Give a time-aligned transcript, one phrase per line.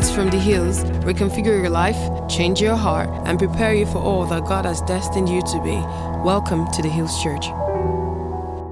[0.00, 4.24] Words from the hills reconfigure your life, change your heart, and prepare you for all
[4.24, 5.76] that God has destined you to be.
[6.24, 7.48] Welcome to the Hills Church.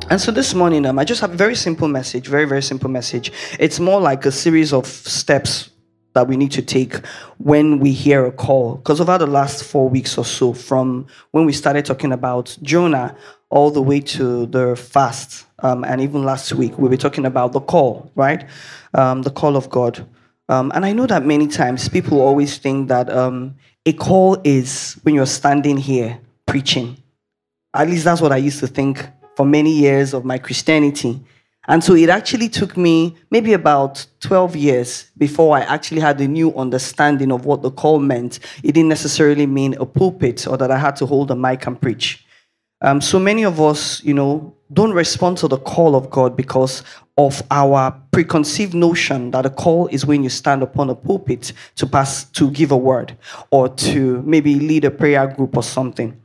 [0.08, 2.88] And so this morning, um, I just have a very simple message, very, very simple
[2.88, 3.30] message.
[3.58, 5.68] It's more like a series of steps
[6.14, 7.04] that we need to take
[7.36, 8.76] when we hear a call.
[8.76, 13.14] Because over the last four weeks or so, from when we started talking about Jonah
[13.50, 17.52] all the way to the fast, um, and even last week, we were talking about
[17.52, 18.46] the call, right?
[18.94, 20.06] Um, the call of God.
[20.48, 24.98] Um, and I know that many times people always think that um, a call is
[25.02, 26.96] when you're standing here preaching.
[27.74, 31.20] At least that's what I used to think for many years of my Christianity.
[31.68, 36.26] And so it actually took me maybe about 12 years before I actually had a
[36.26, 38.38] new understanding of what the call meant.
[38.62, 41.78] It didn't necessarily mean a pulpit or that I had to hold a mic and
[41.78, 42.24] preach.
[42.80, 46.82] Um, so many of us, you know, don't respond to the call of God because
[47.16, 51.86] of our preconceived notion that a call is when you stand upon a pulpit to
[51.86, 53.16] pass, to give a word,
[53.50, 56.20] or to maybe lead a prayer group or something.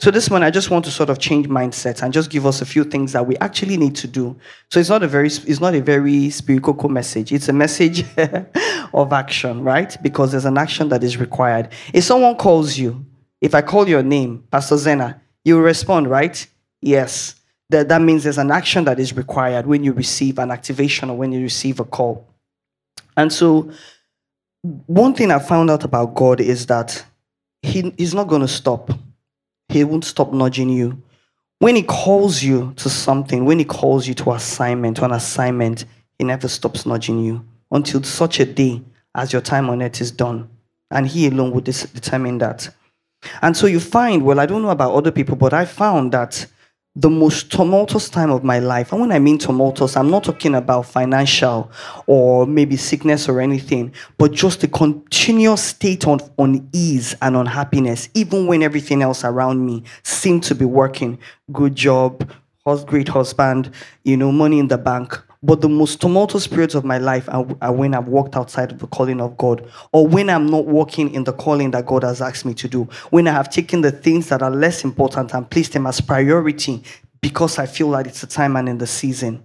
[0.00, 2.62] So this morning, I just want to sort of change mindsets and just give us
[2.62, 4.38] a few things that we actually need to do.
[4.70, 7.32] So it's not a very, it's not a very spiritual message.
[7.32, 8.04] It's a message
[8.94, 9.96] of action, right?
[10.00, 11.70] Because there's an action that is required.
[11.92, 13.04] If someone calls you,
[13.40, 16.46] if I call your name, Pastor Zena, you respond, right?
[16.80, 17.34] Yes.
[17.70, 21.16] That, that means there's an action that is required when you receive an activation or
[21.16, 22.26] when you receive a call.
[23.16, 23.70] And so,
[24.62, 27.04] one thing I found out about God is that
[27.62, 28.90] he, He's not going to stop
[29.68, 31.02] he won't stop nudging you.
[31.58, 35.84] When He calls you to something, when He calls you to assignment, to an assignment,
[36.18, 38.82] He never stops nudging you until such a day
[39.14, 40.48] as your time on earth is done.
[40.90, 42.70] And He alone will determine that.
[43.42, 46.46] And so you find, well, I don't know about other people, but I found that
[46.94, 48.90] the most tumultuous time of my life.
[48.90, 51.70] And when I mean tumultuous, I'm not talking about financial
[52.06, 58.48] or maybe sickness or anything, but just a continuous state of unease and unhappiness, even
[58.48, 61.18] when everything else around me seemed to be working.
[61.52, 62.28] Good job,
[62.86, 63.70] great husband,
[64.02, 65.22] you know, money in the bank.
[65.42, 68.80] But the most tumultuous periods of my life are, are, when I've walked outside of
[68.80, 72.20] the calling of God, or when I'm not walking in the calling that God has
[72.20, 75.48] asked me to do, when I have taken the things that are less important and
[75.48, 76.82] placed them as priority
[77.20, 79.44] because I feel like it's the time and in the season.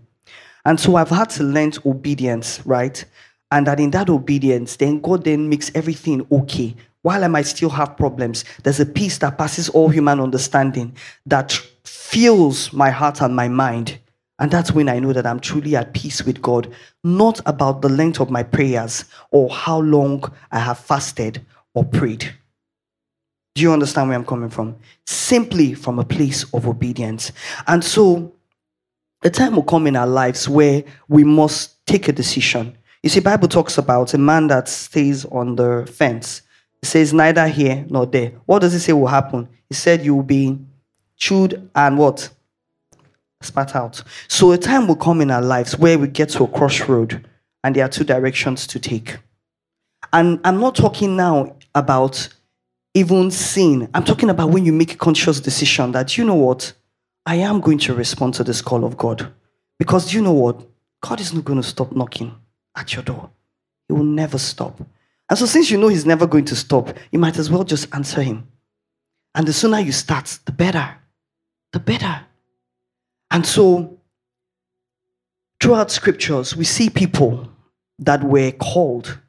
[0.65, 3.03] And so I've had to learn obedience, right?
[3.51, 6.75] And that in that obedience, then God then makes everything okay.
[7.03, 11.51] While I might still have problems, there's a peace that passes all human understanding that
[11.83, 13.99] fills my heart and my mind
[14.43, 16.69] and that's when I know that I'm truly at peace with God,
[17.01, 22.29] not about the length of my prayers or how long I have fasted or prayed.
[23.55, 24.75] Do you understand where I'm coming from?
[25.05, 27.31] Simply from a place of obedience.
[27.67, 28.33] And so,
[29.23, 32.77] a time will come in our lives where we must take a decision.
[33.01, 36.41] You see, Bible talks about a man that stays on the fence.
[36.81, 38.33] It says neither here nor there.
[38.45, 39.47] What does it say will happen?
[39.69, 40.59] He said you will be
[41.15, 42.29] chewed and what?
[43.43, 44.01] Spat out.
[44.27, 47.27] So a time will come in our lives where we get to a crossroad
[47.63, 49.17] and there are two directions to take.
[50.11, 52.27] And I'm not talking now about
[52.93, 53.89] even sin.
[53.93, 56.73] I'm talking about when you make a conscious decision that, you know what,
[57.25, 59.31] I am going to respond to this call of God.
[59.79, 60.61] Because you know what?
[61.01, 62.35] God is not going to stop knocking
[62.75, 63.29] at your door.
[63.87, 64.79] He will never stop.
[65.29, 67.93] And so, since you know He's never going to stop, you might as well just
[67.93, 68.47] answer Him.
[69.35, 70.95] And the sooner you start, the better.
[71.71, 72.21] The better.
[73.33, 73.97] And so,
[75.59, 77.49] throughout scriptures, we see people
[77.99, 79.19] that were called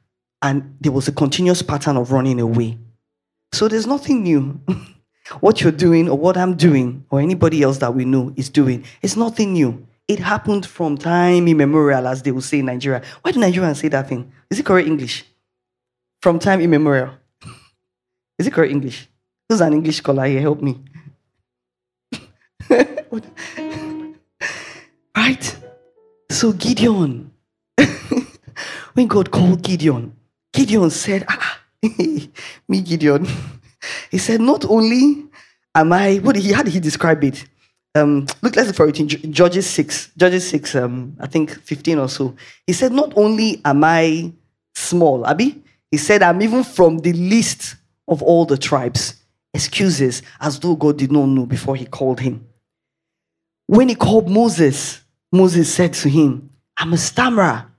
[0.41, 2.77] and there was a continuous pattern of running away.
[3.51, 4.61] So there's nothing new.
[5.39, 8.83] what you're doing or what I'm doing or anybody else that we know is doing,
[9.01, 9.87] it's nothing new.
[10.07, 13.01] It happened from time immemorial, as they will say in Nigeria.
[13.23, 14.31] Why do Nigerians say that thing?
[14.51, 15.25] Is it correct English?
[16.21, 17.09] From time immemorial.
[18.37, 19.09] is it correct English?
[19.49, 20.41] Who's an English scholar here?
[20.41, 20.79] Help me.
[25.25, 25.57] Right?
[26.29, 27.31] So Gideon,
[28.93, 30.15] when God called Gideon,
[30.53, 31.61] Gideon said, ah,
[32.67, 33.25] me Gideon.
[34.11, 35.25] He said, not only
[35.73, 37.43] am I, what did he, how did he describe it?
[37.95, 41.99] Um, look, let's look for it in Judges 6, Judges 6, um, I think 15
[41.99, 42.35] or so.
[42.67, 44.31] He said, not only am I
[44.75, 47.75] small, Abby, he said, I'm even from the least
[48.07, 49.15] of all the tribes.
[49.55, 52.47] Excuses as though God did not know before he called him.
[53.67, 55.01] When he called Moses,
[55.31, 57.71] Moses said to him, I'm a stammerer.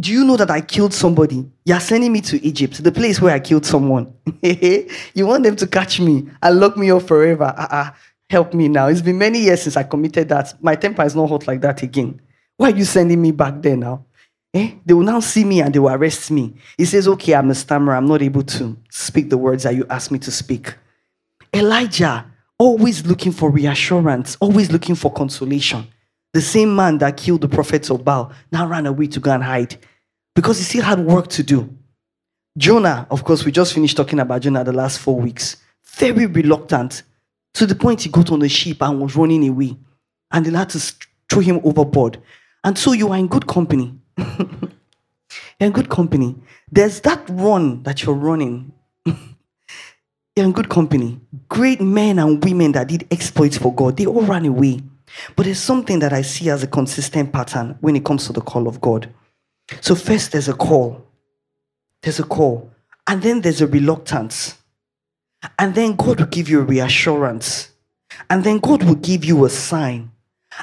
[0.00, 1.48] Do you know that I killed somebody?
[1.64, 4.12] You're sending me to Egypt, the place where I killed someone.
[4.42, 7.54] you want them to catch me and lock me up forever.
[7.56, 7.90] Uh-uh.
[8.28, 8.86] Help me now.
[8.86, 10.54] It's been many years since I committed that.
[10.62, 12.20] My temper is not hot like that again.
[12.56, 14.06] Why are you sending me back there now?
[14.54, 14.72] Eh?
[14.84, 16.54] They will now see me and they will arrest me.
[16.76, 17.94] He says, Okay, I'm a stammerer.
[17.94, 20.74] I'm not able to speak the words that you asked me to speak.
[21.54, 22.26] Elijah,
[22.58, 25.86] always looking for reassurance, always looking for consolation.
[26.32, 29.42] The same man that killed the prophets of Baal now ran away to go and
[29.42, 29.76] hide
[30.34, 31.68] because he still had work to do.
[32.56, 35.56] Jonah, of course, we just finished talking about Jonah the last four weeks.
[35.84, 37.02] Very reluctant
[37.54, 39.76] to the point he got on the ship and was running away.
[40.30, 40.80] And they had to
[41.30, 42.20] throw him overboard.
[42.64, 43.94] And so you are in good company.
[44.18, 44.70] you're
[45.60, 46.34] in good company.
[46.70, 48.72] There's that run that you're running.
[49.04, 49.16] you're
[50.46, 51.20] in good company.
[51.48, 54.80] Great men and women that did exploits for God, they all ran away.
[55.36, 58.40] But there's something that I see as a consistent pattern when it comes to the
[58.40, 59.12] call of God.
[59.80, 61.04] So, first, there's a call.
[62.02, 62.70] There's a call.
[63.06, 64.58] And then there's a reluctance.
[65.58, 67.72] And then God will give you a reassurance.
[68.30, 70.10] And then God will give you a sign.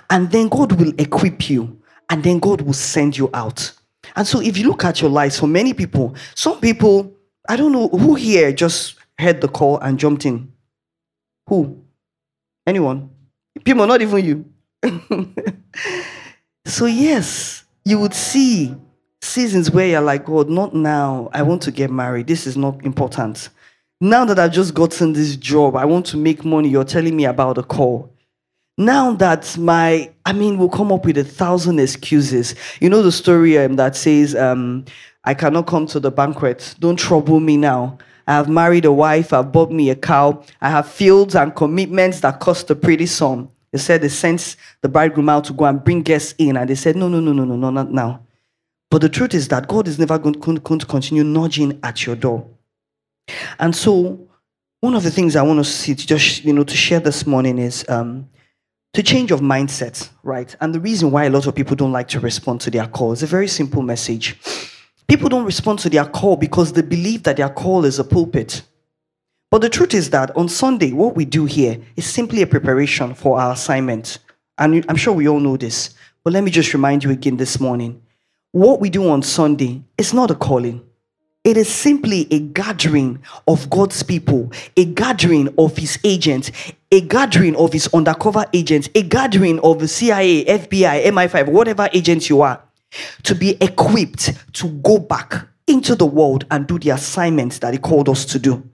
[0.09, 1.81] And then God will equip you.
[2.09, 3.71] And then God will send you out.
[4.15, 7.13] And so, if you look at your lives, for many people, some people,
[7.47, 10.51] I don't know who here just heard the call and jumped in.
[11.47, 11.83] Who?
[12.65, 13.09] Anyone?
[13.63, 14.45] People, not even you.
[16.65, 18.75] so, yes, you would see
[19.21, 21.29] seasons where you're like, God, not now.
[21.33, 22.27] I want to get married.
[22.27, 23.49] This is not important.
[24.01, 26.69] Now that I've just gotten this job, I want to make money.
[26.69, 28.09] You're telling me about a call.
[28.77, 32.55] Now that my, I mean, we'll come up with a thousand excuses.
[32.79, 34.85] You know the story um, that says, um,
[35.25, 36.75] I cannot come to the banquet.
[36.79, 37.97] Don't trouble me now.
[38.29, 39.33] I have married a wife.
[39.33, 40.43] I've bought me a cow.
[40.61, 43.49] I have fields and commitments that cost a pretty sum.
[43.71, 46.55] They said they sent the bridegroom out to go and bring guests in.
[46.55, 48.21] And they said, no, no, no, no, no, no, not now.
[48.91, 50.35] But the truth is that God is never going
[50.79, 52.47] to continue nudging at your door.
[53.57, 54.27] And so,
[54.81, 57.25] one of the things I want to see, to just you know, to share this
[57.25, 58.29] morning is um,
[58.93, 60.55] to change of mindset, right?
[60.61, 63.11] And the reason why a lot of people don't like to respond to their call
[63.11, 64.37] is a very simple message.
[65.09, 68.61] People don't respond to their call because they believe that their call is a pulpit.
[69.49, 73.15] But the truth is that on Sunday, what we do here is simply a preparation
[73.15, 74.19] for our assignment.
[74.59, 75.95] And I'm sure we all know this.
[76.23, 78.03] But let me just remind you again this morning.
[78.51, 80.85] What we do on Sunday is not a calling.
[81.43, 86.51] It is simply a gathering of God's people, a gathering of his agents,
[86.91, 92.29] a gathering of his undercover agents, a gathering of the CIA, FBI, MI5, whatever agents
[92.29, 92.61] you are,
[93.23, 97.79] to be equipped to go back into the world and do the assignments that he
[97.79, 98.67] called us to do.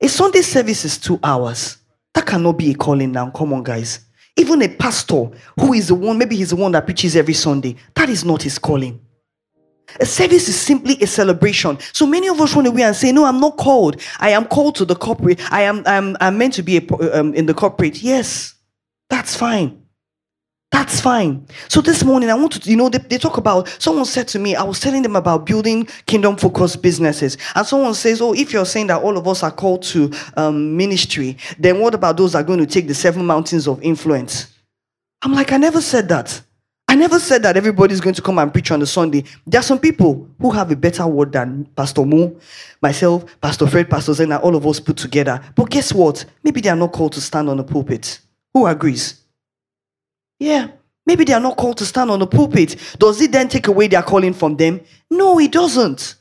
[0.00, 1.78] A Sunday service is two hours.
[2.14, 3.30] That cannot be a calling now.
[3.30, 4.00] Come on, guys.
[4.36, 7.76] Even a pastor who is the one, maybe he's the one that preaches every Sunday,
[7.94, 9.00] that is not his calling.
[10.00, 11.78] A service is simply a celebration.
[11.92, 14.00] So many of us run away and say, No, I'm not called.
[14.18, 15.40] I am called to the corporate.
[15.52, 18.02] I am I'm, I'm meant to be a, um, in the corporate.
[18.02, 18.54] Yes,
[19.08, 19.85] that's fine.
[20.72, 21.46] That's fine.
[21.68, 24.38] So this morning, I want to, you know, they, they talk about, someone said to
[24.38, 27.38] me, I was telling them about building kingdom focused businesses.
[27.54, 30.76] And someone says, Oh, if you're saying that all of us are called to um,
[30.76, 34.52] ministry, then what about those that are going to take the seven mountains of influence?
[35.22, 36.40] I'm like, I never said that.
[36.88, 39.24] I never said that everybody's going to come and preach on the Sunday.
[39.46, 42.36] There are some people who have a better word than Pastor Mo,
[42.80, 45.40] myself, Pastor Fred, Pastor Zena, all of us put together.
[45.56, 46.24] But guess what?
[46.44, 48.20] Maybe they are not called to stand on the pulpit.
[48.54, 49.25] Who agrees?
[50.38, 50.68] Yeah.
[51.06, 52.76] Maybe they are not called to stand on the pulpit.
[52.98, 54.80] Does it then take away their calling from them?
[55.10, 56.16] No, it doesn't.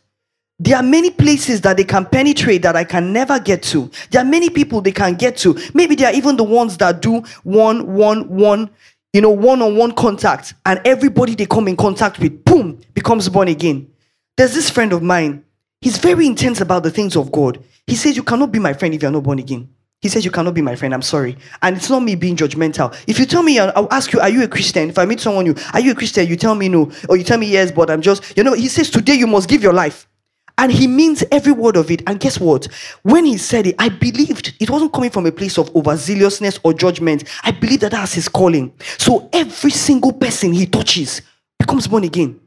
[0.60, 3.92] There are many places that they can penetrate that I can never get to.
[4.12, 5.60] There are many people they can get to.
[5.74, 8.70] Maybe they are even the ones that do one, one, one
[9.16, 13.30] you know, one on one contact, and everybody they come in contact with, boom, becomes
[13.30, 13.90] born again.
[14.36, 15.46] There's this friend of mine.
[15.80, 17.64] He's very intense about the things of God.
[17.88, 19.70] He says, You cannot be my friend if you're not born again.
[20.06, 20.94] He says, You cannot be my friend.
[20.94, 21.36] I'm sorry.
[21.64, 22.96] And it's not me being judgmental.
[23.08, 24.88] If you tell me, I'll ask you, Are you a Christian?
[24.88, 26.28] If I meet someone new, Are you a Christian?
[26.28, 26.92] You tell me no.
[27.10, 29.50] Or you tell me yes, but I'm just, you know, he says, Today you must
[29.50, 30.08] give your life.
[30.60, 32.04] And he means every word of it.
[32.06, 32.68] And guess what?
[33.02, 36.76] When he said it, I believed it wasn't coming from a place of overzealousness or
[36.76, 37.24] judgment.
[37.42, 38.74] I believe that that's his calling.
[39.00, 41.24] So every single person he touches
[41.58, 42.40] becomes born again.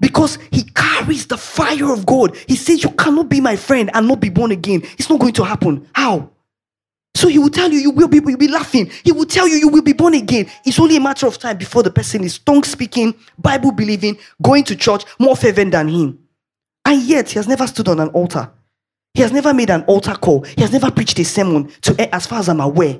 [0.00, 2.34] Because he carries the fire of God.
[2.48, 4.80] He says, You cannot be my friend and not be born again.
[4.96, 5.86] It's not going to happen.
[5.94, 6.30] How?
[7.14, 8.90] So he will tell you, you will be, you'll be laughing.
[9.04, 10.50] He will tell you, you will be born again.
[10.64, 14.64] It's only a matter of time before the person is tongue speaking, Bible believing, going
[14.64, 16.18] to church, more fervent than him.
[16.84, 18.50] And yet, he has never stood on an altar.
[19.14, 20.42] He has never made an altar call.
[20.42, 22.98] He has never preached a sermon, to, eh, as far as I'm aware.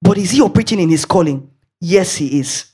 [0.00, 1.50] But is he operating in his calling?
[1.80, 2.64] Yes, he is.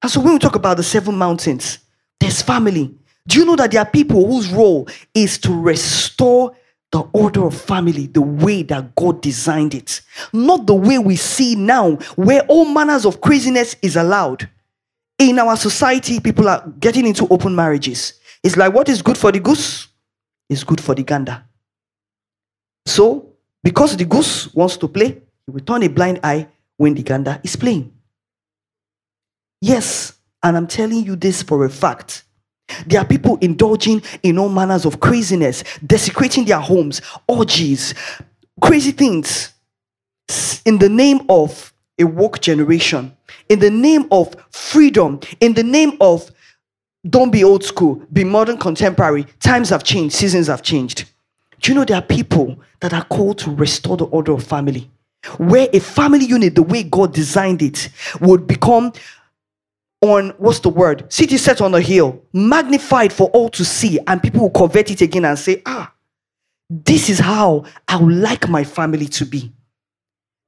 [0.00, 1.78] And so, when we talk about the seven mountains,
[2.20, 2.94] there's family.
[3.26, 6.54] Do you know that there are people whose role is to restore
[6.94, 10.00] the order of family the way that God designed it?
[10.32, 14.48] Not the way we see now, where all manners of craziness is allowed.
[15.18, 18.14] in our society, people are getting into open marriages.
[18.42, 19.88] It's like what is good for the goose
[20.48, 21.42] is good for the gander.
[22.86, 23.32] So,
[23.62, 27.40] because the goose wants to play, he will turn a blind eye when the gander
[27.42, 27.92] is playing.
[29.60, 32.24] Yes, and I'm telling you this for a fact.
[32.86, 37.94] There are people indulging in all manners of craziness, desecrating their homes, orgies,
[38.60, 39.52] crazy things
[40.64, 43.16] in the name of a woke generation,
[43.48, 46.30] in the name of freedom, in the name of
[47.08, 49.26] don't be old school, be modern contemporary.
[49.40, 51.04] Times have changed, seasons have changed.
[51.60, 54.90] Do you know there are people that are called to restore the order of family?
[55.38, 57.88] Where a family unit, the way God designed it,
[58.20, 58.92] would become
[60.00, 61.10] on what's the word?
[61.12, 65.00] City set on a hill, magnified for all to see, and people will convert it
[65.00, 65.92] again and say, Ah,
[66.68, 69.52] this is how I would like my family to be.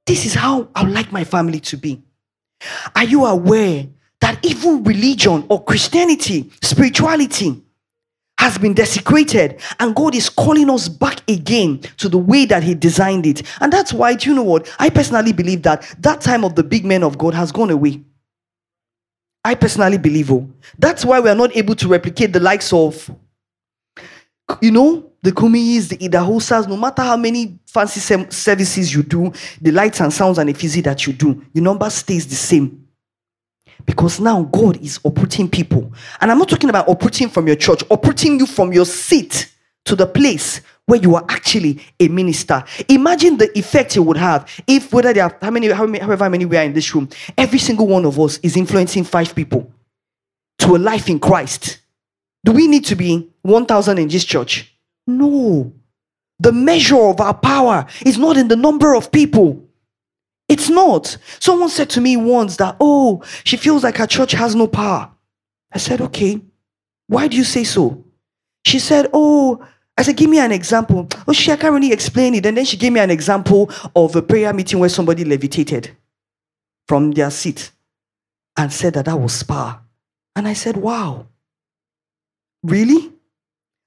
[0.05, 2.01] This is how I would like my family to be.
[2.95, 3.87] Are you aware
[4.21, 7.63] that even religion or Christianity, spirituality,
[8.39, 12.75] has been desecrated and God is calling us back again to the way that He
[12.75, 13.43] designed it.
[13.61, 14.73] And that's why, do you know what?
[14.79, 18.01] I personally believe that that time of the big men of God has gone away.
[19.47, 20.45] I personally believe, oh,
[20.77, 23.09] that's why we are not able to replicate the likes of,
[24.59, 29.31] you know, the Kumis, the Idahosas, no matter how many fancy sem- services you do,
[29.61, 32.89] the lights and sounds and the physics that you do, your number stays the same.
[33.85, 35.93] Because now God is uprooting people.
[36.19, 39.49] And I'm not talking about uprooting from your church, uprooting you from your seat
[39.87, 42.63] to the place where you are actually a minister.
[42.87, 46.29] Imagine the effect it would have if whether there are how many, how many however
[46.29, 49.71] many we are in this room, every single one of us is influencing five people
[50.59, 51.79] to a life in Christ.
[52.43, 54.73] Do we need to be 1,000 in this church?
[55.05, 55.73] No.
[56.39, 59.65] The measure of our power is not in the number of people.
[60.47, 61.17] It's not.
[61.39, 65.11] Someone said to me once that, oh, she feels like her church has no power.
[65.71, 66.41] I said, okay,
[67.07, 68.05] why do you say so?
[68.65, 69.65] She said, oh,
[69.97, 71.07] I said, give me an example.
[71.27, 72.45] Oh, she, I can't really explain it.
[72.45, 75.89] And then she gave me an example of a prayer meeting where somebody levitated
[76.87, 77.71] from their seat
[78.55, 79.79] and said that that was power.
[80.35, 81.25] And I said, wow,
[82.63, 83.11] really?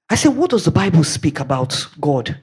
[0.09, 2.37] I said, what does the Bible speak about God?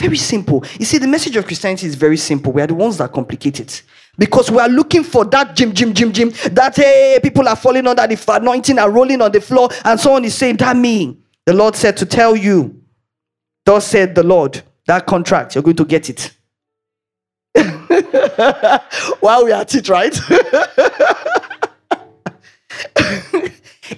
[0.00, 0.64] Very simple.
[0.80, 2.52] You see, the message of Christianity is very simple.
[2.52, 3.82] We are the ones that complicate it.
[4.18, 7.86] Because we are looking for that Jim, Jim, Jim, Jim, that hey, people are falling
[7.86, 11.18] under the anointing and rolling on the floor, and someone is saying, That me.
[11.46, 12.81] The Lord said to tell you,
[13.64, 16.30] thus said the Lord, that contract, you're going to get it.
[19.20, 20.18] While we are at it, right?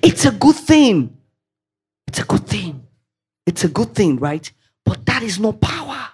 [0.03, 1.17] it's a good thing.
[2.07, 2.87] It's a good thing.
[3.47, 4.51] It's a good thing, right?
[4.85, 6.09] But that is no power.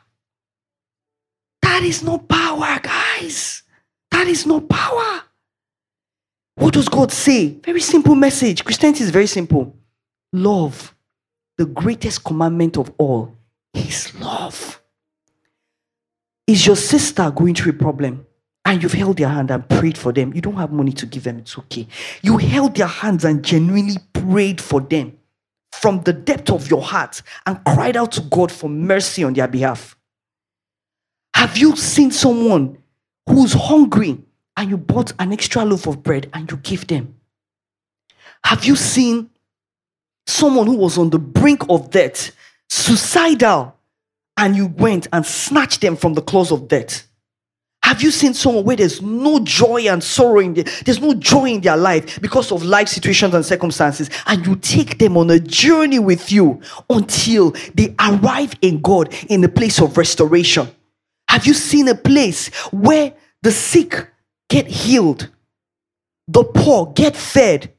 [1.62, 3.62] That is no power, guys.
[4.10, 5.22] That is no power.
[6.56, 7.48] What does God say?
[7.64, 8.64] Very simple message.
[8.64, 9.74] Christianity is very simple.
[10.32, 10.94] Love,
[11.56, 13.34] the greatest commandment of all,
[13.74, 14.80] is love.
[16.46, 18.26] Is your sister going through a problem
[18.64, 20.34] and you've held their hand and prayed for them?
[20.34, 21.86] You don't have money to give them, it's okay.
[22.22, 25.16] You held their hands and genuinely prayed for them
[25.72, 29.48] from the depth of your heart and cried out to God for mercy on their
[29.48, 29.96] behalf?
[31.34, 32.78] Have you seen someone
[33.28, 34.18] who's hungry
[34.56, 37.14] and you bought an extra loaf of bread and you give them?
[38.44, 39.30] Have you seen
[40.26, 42.32] someone who was on the brink of death,
[42.70, 43.76] suicidal,
[44.36, 47.06] and you went and snatched them from the claws of death?
[47.82, 51.46] Have you seen someone where there's no joy and sorrow in their, there's no joy
[51.46, 55.40] in their life because of life situations and circumstances, and you take them on a
[55.40, 60.68] journey with you until they arrive in God in a place of restoration?
[61.28, 64.08] Have you seen a place where the sick
[64.48, 65.28] get healed,
[66.28, 67.72] the poor get fed,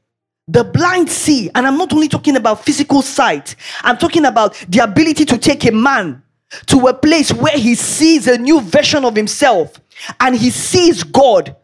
[0.52, 1.50] the blind see?
[1.54, 5.64] And I'm not only talking about physical sight, I'm talking about the ability to take
[5.64, 6.22] a man
[6.66, 9.80] to a place where he sees a new version of himself
[10.20, 11.56] and he sees God.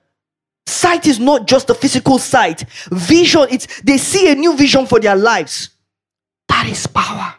[0.66, 2.64] Sight is not just a physical sight.
[2.90, 5.71] Vision, it's they see a new vision for their lives.
[6.49, 7.35] That is power.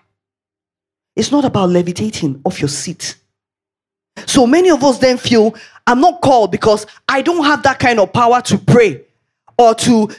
[1.15, 3.15] It's not about levitating off your seat.
[4.25, 5.55] So many of us then feel
[5.87, 9.01] I'm not called because I don't have that kind of power to pray
[9.57, 10.09] or to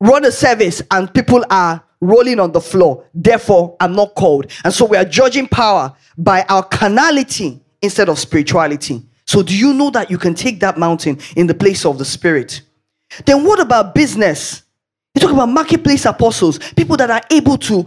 [0.00, 3.04] run a service and people are rolling on the floor.
[3.14, 4.46] Therefore, I'm not called.
[4.64, 9.02] And so we are judging power by our carnality instead of spirituality.
[9.26, 12.04] So, do you know that you can take that mountain in the place of the
[12.04, 12.62] spirit?
[13.26, 14.62] Then, what about business?
[15.14, 17.84] You talk about marketplace apostles, people that are able to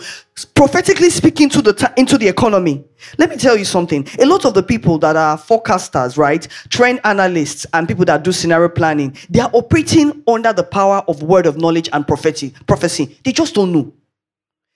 [0.55, 2.83] prophetically speak into the into the economy.
[3.17, 4.05] Let me tell you something.
[4.19, 8.33] A lot of the people that are forecasters, right, trend analysts, and people that do
[8.33, 12.53] scenario planning, they are operating under the power of word of knowledge and prophecy.
[12.67, 13.17] Prophecy.
[13.23, 13.93] They just don't know.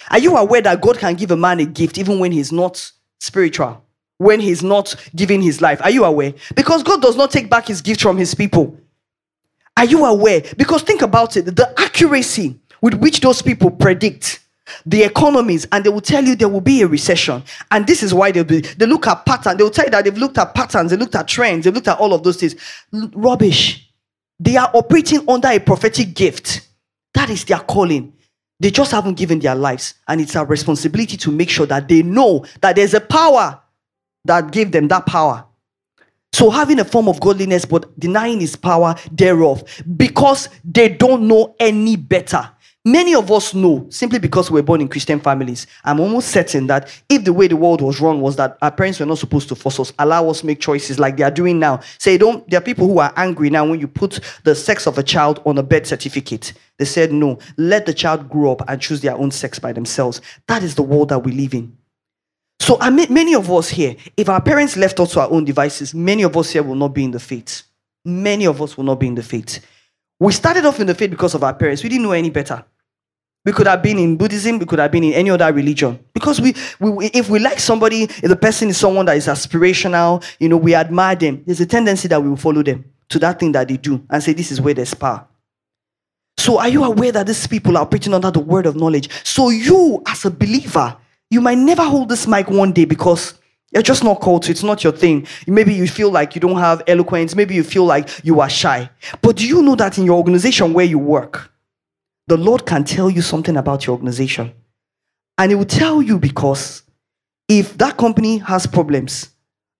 [0.10, 2.92] Are you aware that God can give a man a gift even when he's not
[3.20, 3.84] spiritual?
[4.20, 5.82] When he's not giving his life?
[5.84, 6.34] Are you aware?
[6.56, 8.80] Because God does not take back his gift from his people.
[9.78, 10.42] Are you aware?
[10.58, 14.40] Because think about it the accuracy with which those people predict
[14.86, 17.44] the economies and they will tell you there will be a recession.
[17.72, 19.58] And this is why they'll be, they look at patterns.
[19.58, 22.00] They'll tell you that they've looked at patterns, they looked at trends, they looked at
[22.00, 22.56] all of those things.
[22.92, 23.90] Rubbish.
[24.40, 26.68] They are operating under a prophetic gift.
[27.14, 28.14] That is their calling.
[28.60, 29.94] They just haven't given their lives.
[30.08, 33.60] And it's our responsibility to make sure that they know that there's a power
[34.26, 35.47] that gave them that power.
[36.34, 39.64] So having a form of godliness but denying his power thereof
[39.96, 42.52] because they don't know any better.
[42.88, 45.68] Many of us know simply because we are born in Christian families.
[45.84, 49.00] I'm almost certain that if the way the world was run was that our parents
[49.02, 51.82] were not supposed to force us, allow us make choices like they are doing now.
[51.98, 54.98] Say don't there are people who are angry now when you put the sex of
[54.98, 56.54] a child on a birth certificate.
[56.78, 60.22] They said no, let the child grow up and choose their own sex by themselves.
[60.48, 61.77] That is the world that we live in.
[62.60, 65.46] So I mean, many of us here, if our parents left us to our own
[65.46, 67.64] devices, many of us here will not be in the faith.
[68.04, 69.66] Many of us will not be in the faith.
[70.20, 71.84] We started off in the faith because of our parents.
[71.84, 72.66] We didn't know any better.
[73.46, 76.00] We could have been in Buddhism, we could have been in any other religion.
[76.14, 80.24] Because we, we if we like somebody, if the person is someone that is aspirational,
[80.40, 83.40] you know, we admire them, there's a tendency that we will follow them to that
[83.40, 85.26] thing that they do and say, This is where there's power.
[86.38, 89.10] So, are you aware that these people are preaching under the word of knowledge?
[89.26, 90.98] So, you, as a believer,
[91.30, 93.34] you might never hold this mic one day because
[93.72, 94.52] you're just not called to.
[94.52, 95.28] It's not your thing.
[95.46, 97.36] Maybe you feel like you don't have eloquence.
[97.36, 98.90] Maybe you feel like you are shy.
[99.22, 101.52] But do you know that in your organization where you work,
[102.28, 104.54] the Lord can tell you something about your organization?
[105.38, 106.84] And He will tell you because
[107.50, 109.30] if that company has problems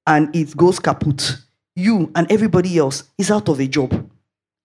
[0.06, 1.38] and it goes kaput,
[1.76, 4.10] you and everybody else is out of a job.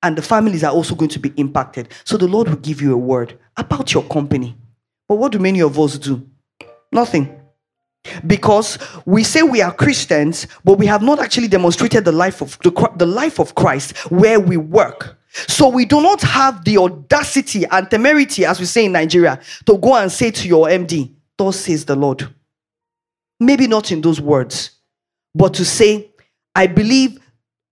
[0.03, 1.89] And the families are also going to be impacted.
[2.05, 4.57] So the Lord will give you a word about your company.
[5.07, 6.27] But what do many of us do?
[6.93, 7.41] Nothing.
[8.27, 12.59] Because we say we are Christians, but we have not actually demonstrated the life of
[12.61, 15.19] the, the life of Christ where we work.
[15.33, 19.79] So we do not have the audacity and temerity, as we say in Nigeria, to
[19.79, 22.29] go and say to your MD, "Thus says the Lord."
[23.41, 24.73] Maybe not in those words,
[25.35, 26.11] but to say,
[26.55, 27.19] "I believe."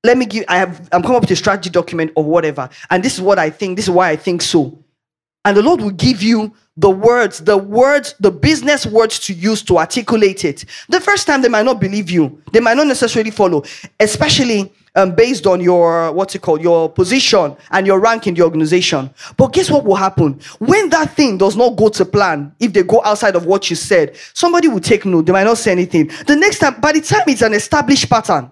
[0.03, 0.45] Let me give.
[0.49, 0.89] I have.
[0.93, 3.77] I'm coming up with a strategy document or whatever, and this is what I think.
[3.77, 4.83] This is why I think so.
[5.45, 9.63] And the Lord will give you the words, the words, the business words to use
[9.63, 10.65] to articulate it.
[10.89, 13.65] The first time they might not believe you, they might not necessarily follow,
[13.99, 18.43] especially um, based on your what's it called, your position and your rank in the
[18.43, 19.11] organization.
[19.37, 22.55] But guess what will happen when that thing does not go to plan?
[22.61, 25.27] If they go outside of what you said, somebody will take note.
[25.27, 26.11] They might not say anything.
[26.27, 28.51] The next time, by the time it's an established pattern,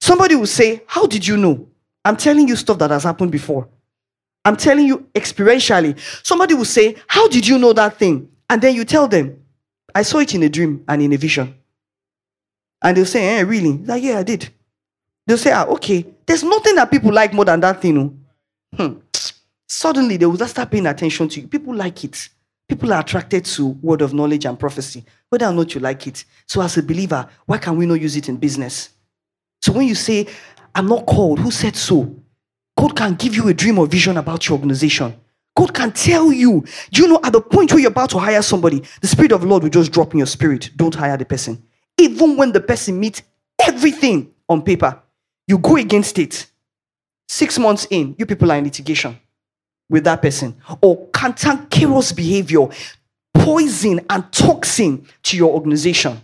[0.00, 1.68] somebody will say, "How did you know?"
[2.04, 3.68] I'm telling you stuff that has happened before.
[4.44, 5.98] I'm telling you experientially.
[6.24, 8.28] Somebody will say, How did you know that thing?
[8.48, 9.42] And then you tell them,
[9.94, 11.54] I saw it in a dream and in a vision.
[12.82, 13.78] And they'll say, Eh, really?
[13.78, 14.48] Like, yeah, I did.
[15.26, 16.06] They'll say, Ah, okay.
[16.26, 18.24] There's nothing that people like more than that thing.
[18.74, 18.94] Hmm.
[19.68, 21.48] Suddenly they will just start paying attention to you.
[21.48, 22.28] People like it.
[22.68, 26.24] People are attracted to word of knowledge and prophecy, whether or not you like it.
[26.46, 28.90] So, as a believer, why can we not use it in business?
[29.60, 30.28] So, when you say,
[30.74, 32.14] I'm not called, who said so?
[32.80, 35.14] God can give you a dream or vision about your organization.
[35.54, 36.64] God can tell you.
[36.90, 39.42] Do you know at the point where you're about to hire somebody, the Spirit of
[39.42, 40.70] the Lord will just drop in your spirit.
[40.76, 41.62] Don't hire the person.
[41.98, 43.20] Even when the person meets
[43.60, 44.98] everything on paper,
[45.46, 46.46] you go against it.
[47.28, 49.20] Six months in, you people are in litigation
[49.90, 50.56] with that person.
[50.80, 52.66] Or cantankerous behavior,
[53.34, 56.18] poison and toxin to your organization.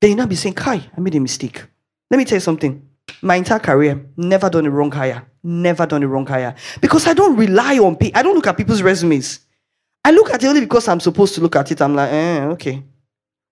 [0.00, 1.60] Then you now be saying, Kai, I made a mistake.
[2.08, 2.88] Let me tell you something.
[3.20, 7.14] My entire career, never done a wrong hire never done a wrong hire because I
[7.14, 8.18] don't rely on people.
[8.18, 9.40] I don't look at people's resumes.
[10.04, 11.80] I look at it only because I'm supposed to look at it.
[11.80, 12.82] I'm like, eh, okay.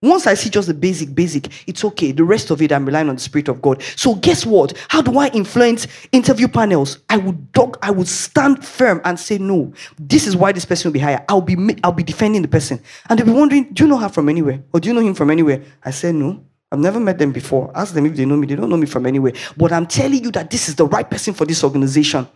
[0.02, 2.10] Once I see just the basic, basic, it's okay.
[2.10, 3.82] The rest of it, I'm relying on the Spirit of God.
[3.96, 4.72] So guess what?
[4.88, 7.00] How do I influence interview panels?
[7.10, 10.88] I would dog, I would stand firm and say, no, this is why this person
[10.88, 11.22] will be hired.
[11.28, 12.80] I'll be, I'll be defending the person.
[13.10, 14.64] And they'll be wondering, do you know her from anywhere?
[14.72, 15.62] Or do you know him from anywhere?
[15.84, 16.46] I said, no.
[16.72, 17.70] I've never met them before.
[17.74, 18.46] Ask them if they know me.
[18.46, 19.32] They don't know me from anywhere.
[19.56, 22.28] But I'm telling you that this is the right person for this organization.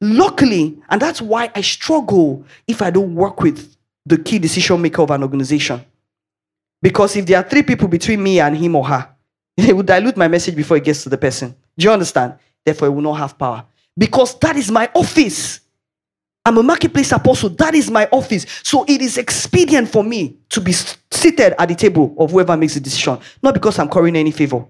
[0.00, 3.76] Luckily, and that's why I struggle if I don't work with
[4.06, 5.84] the key decision maker of an organization.
[6.82, 9.08] Because if there are three people between me and him or her,
[9.56, 11.54] they will dilute my message before it gets to the person.
[11.76, 12.34] Do you understand?
[12.64, 13.64] Therefore, it will not have power.
[13.96, 15.60] Because that is my office.
[16.46, 17.48] I'm a marketplace apostle.
[17.50, 18.46] That is my office.
[18.62, 22.74] So it is expedient for me to be seated at the table of whoever makes
[22.74, 24.66] the decision, not because I'm currying any favor.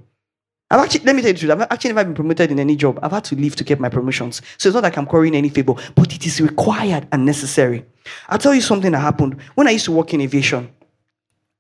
[0.71, 2.77] I've actually, let me tell you the truth, I've actually never been promoted in any
[2.77, 2.99] job.
[3.03, 4.41] I've had to leave to get my promotions.
[4.57, 7.85] So it's not like I'm currying any favor, but it is required and necessary.
[8.29, 9.41] I'll tell you something that happened.
[9.55, 10.71] When I used to work in aviation,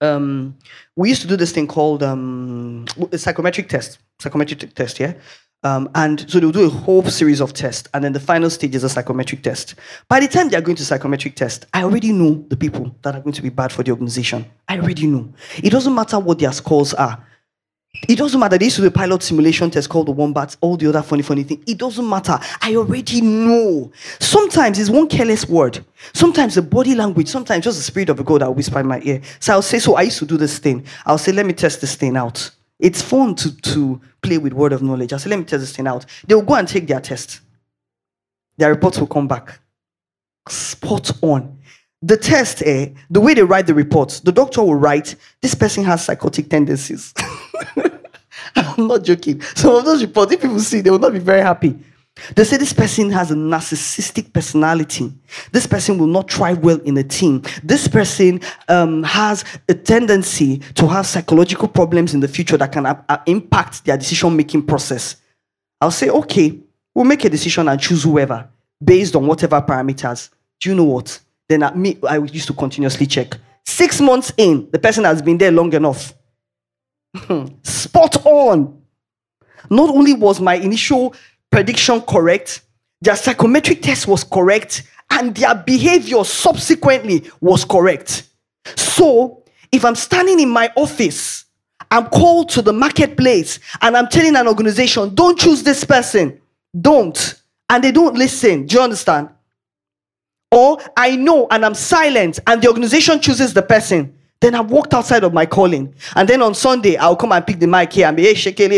[0.01, 0.57] um,
[0.97, 3.99] we used to do this thing called um, psychometric test.
[4.21, 5.15] Psychometric test, yeah?
[5.65, 8.75] Um, and so they'll do a whole series of tests, and then the final stage
[8.75, 9.75] is a psychometric test.
[10.09, 13.15] By the time they are going to psychometric test, I already know the people that
[13.17, 14.45] are going to be bad for the organization.
[14.69, 15.33] I already know.
[15.57, 17.27] It doesn't matter what their scores are.
[18.09, 18.59] It doesn't matter.
[18.59, 21.23] They used to do a pilot simulation test called the Wombats, all the other funny,
[21.23, 21.63] funny thing.
[21.67, 22.39] It doesn't matter.
[22.61, 23.93] I already know.
[24.19, 25.83] Sometimes it's one careless word.
[26.13, 27.29] Sometimes the body language.
[27.29, 29.23] Sometimes just the spirit of a God that will whisper in my ear.
[29.39, 30.85] So I'll say, so I used to do this thing.
[31.07, 32.51] I'll say, let me test this thing out.
[32.79, 35.13] It's fun to, to play with word of knowledge.
[35.13, 36.07] I say, let me test this thing out.
[36.27, 37.41] They will go and take their test.
[38.57, 39.61] Their reports will come back.
[40.49, 41.59] Spot on.
[42.03, 45.85] The test, eh, the way they write the reports, the doctor will write, this person
[45.85, 47.15] has psychotic tendencies.
[48.57, 49.41] I'm not joking.
[49.55, 51.79] Some of those reports, if people see, they will not be very happy.
[52.37, 55.13] They say this person has a narcissistic personality.
[55.51, 57.43] This person will not thrive well in a team.
[57.63, 62.87] This person um, has a tendency to have psychological problems in the future that can
[62.87, 65.17] uh, uh impact their decision making process.
[65.81, 66.59] I'll say, okay,
[66.95, 68.49] we'll make a decision and choose whoever
[68.83, 70.31] based on whatever parameters.
[70.61, 71.19] Do you know what?
[71.49, 73.37] Then at me, I used to continuously check.
[73.67, 76.15] Six months in, the person has been there long enough.
[77.63, 78.83] Spot on.
[79.71, 81.15] Not only was my initial
[81.55, 82.63] prediction correct,
[83.01, 88.29] their psychometric test was correct, and their behavior subsequently was correct.
[88.75, 91.45] So, if I'm standing in my office,
[91.93, 96.41] I'm called to the marketplace, and I'm telling an organization, don't choose this person,
[96.81, 97.41] don't,
[97.71, 98.67] and they don't listen.
[98.67, 99.29] Do you understand?
[100.51, 104.13] Or I know and I'm silent, and the organization chooses the person.
[104.41, 105.95] Then I've walked outside of my calling.
[106.17, 108.35] And then on Sunday, I'll come and pick the mic here and be, hey.
[108.35, 108.73] God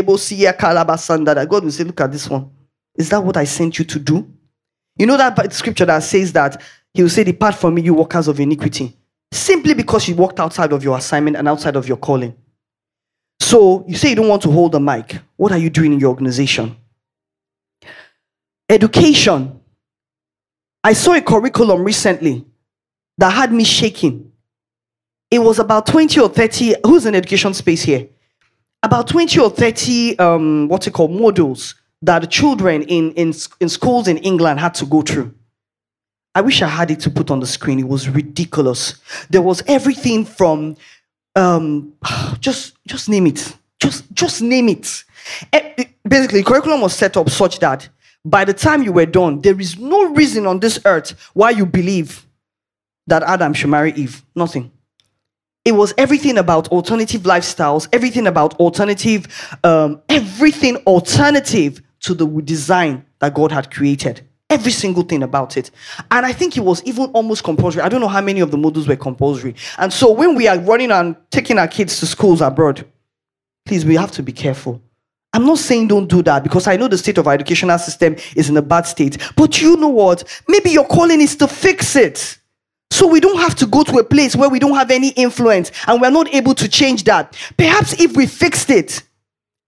[1.65, 2.51] will say, look at this one.
[2.97, 4.33] Is that what I sent you to do?
[4.97, 6.63] You know that scripture that says that
[6.95, 8.97] he will say, Depart from me, you workers of iniquity.
[9.31, 12.35] Simply because you walked outside of your assignment and outside of your calling.
[13.41, 15.19] So you say you don't want to hold the mic.
[15.37, 16.77] What are you doing in your organization?
[18.69, 19.61] Education.
[20.83, 22.47] I saw a curriculum recently
[23.19, 24.33] that had me shaking.
[25.31, 28.09] It was about 20 or 30, who's in education space here?
[28.83, 34.09] About 20 or 30, um, what's it called, modules that children in, in, in schools
[34.09, 35.35] in England had to go through.
[36.35, 37.79] I wish I had it to put on the screen.
[37.79, 39.01] It was ridiculous.
[39.31, 40.77] There was everything from
[41.35, 41.95] um,
[42.41, 43.57] just just name it.
[43.81, 45.05] Just just name it.
[45.53, 47.89] Eh, basically, curriculum was set up such that
[48.25, 51.65] by the time you were done, there is no reason on this earth why you
[51.65, 52.27] believe
[53.07, 54.23] that Adam should marry Eve.
[54.35, 54.73] Nothing.
[55.65, 59.27] It was everything about alternative lifestyles, everything about alternative,
[59.65, 64.23] um, everything alternative to the design that God had created.
[64.49, 65.73] Every single thing about it.
[66.11, 67.83] And I think it was even almost compulsory.
[67.83, 69.57] I don't know how many of the modules were compulsory.
[69.77, 72.87] And so when we are running and taking our kids to schools abroad,
[73.65, 74.81] please, we have to be careful.
[75.33, 78.15] I'm not saying don't do that because I know the state of our educational system
[78.37, 79.19] is in a bad state.
[79.37, 80.23] But you know what?
[80.47, 82.39] Maybe your calling is to fix it.
[82.93, 85.73] So we don't have to go to a place where we don't have any influence
[85.89, 87.37] and we're not able to change that.
[87.57, 89.03] Perhaps if we fixed it,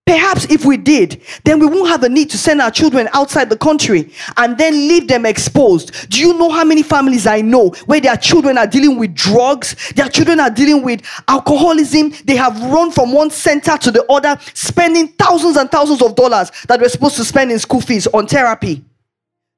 [0.08, 3.50] Perhaps if we did, then we won't have a need to send our children outside
[3.50, 6.08] the country and then leave them exposed.
[6.08, 9.92] Do you know how many families I know where their children are dealing with drugs?
[9.92, 12.14] Their children are dealing with alcoholism.
[12.24, 16.52] They have run from one center to the other, spending thousands and thousands of dollars
[16.68, 18.82] that we're supposed to spend in school fees on therapy.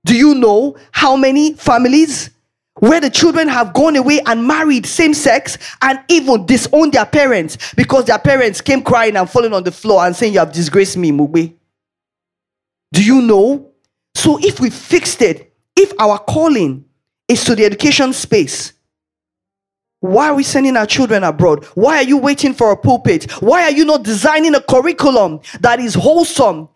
[0.05, 2.31] Do you know how many families
[2.81, 7.73] where the children have gone away and married same sex and even disowned their parents
[7.75, 10.97] because their parents came crying and falling on the floor and saying, You have disgraced
[10.97, 11.55] me, Mugbe.
[12.93, 13.71] Do you know?
[14.14, 16.85] So, if we fixed it, if our calling
[17.29, 18.73] is to the education space,
[20.01, 21.64] why are we sending our children abroad?
[21.75, 23.31] Why are you waiting for a pulpit?
[23.43, 26.69] Why are you not designing a curriculum that is wholesome,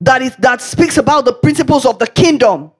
[0.00, 2.70] that is that speaks about the principles of the kingdom?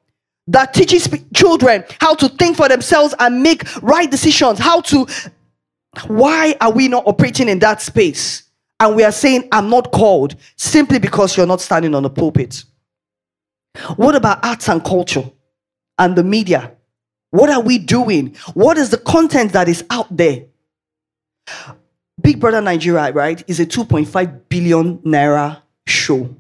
[0.47, 4.59] That teaches children how to think for themselves and make right decisions.
[4.59, 5.07] How to,
[6.07, 8.43] why are we not operating in that space?
[8.81, 12.65] And we are saying, I'm not called simply because you're not standing on the pulpit.
[13.97, 15.31] What about arts and culture
[15.99, 16.73] and the media?
[17.31, 18.37] What are we doing?
[18.53, 20.45] What is the content that is out there?
[22.21, 26.35] Big Brother Nigeria, right, is a 2.5 billion naira show.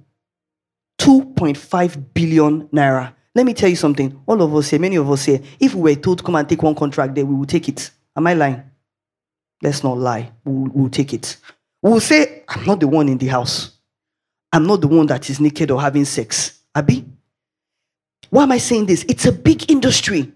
[1.00, 4.20] 2.5 billion naira Let me tell you something.
[4.26, 6.48] All of us here, many of us here, if we were told to come and
[6.48, 7.90] take one contract there, we will take it.
[8.16, 8.62] Am I lying?
[9.60, 10.30] Let's not lie.
[10.44, 11.36] We'll, we'll take it.
[11.82, 13.72] We'll say, I'm not the one in the house.
[14.52, 16.60] I'm not the one that is naked or having sex.
[16.74, 17.04] Abi?
[18.30, 19.04] Why am I saying this?
[19.08, 20.32] It's a big industry.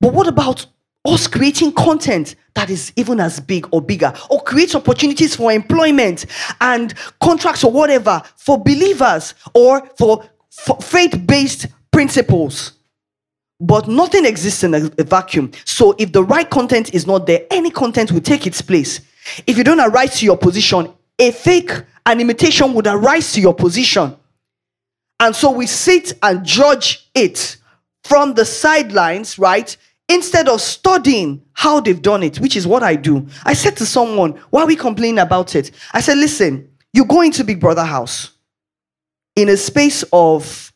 [0.00, 0.66] But what about
[1.06, 6.26] us creating content that is even as big or bigger, or creates opportunities for employment
[6.60, 12.72] and contracts or whatever for believers or for, for faith based principles?
[13.60, 15.52] But nothing exists in a, vacuum.
[15.64, 19.00] So if the right content is not there, any content will take its place.
[19.46, 21.70] If you don't arise to your position, a fake,
[22.04, 24.16] an imitation would arise to your position.
[25.20, 27.56] And so we sit and judge it
[28.02, 29.74] from the sidelines, right?
[30.08, 33.26] Instead of studying how they've done it, which is what I do.
[33.44, 35.70] I said to someone, why are we complaining about it?
[35.92, 38.32] I said, listen, you go into Big Brother house
[39.36, 40.72] in a space of,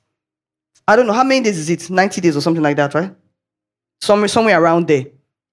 [0.88, 1.90] I don't know, how many days is it?
[1.90, 3.14] 90 days or something like that, right?
[4.00, 5.04] Somewhere, somewhere around there.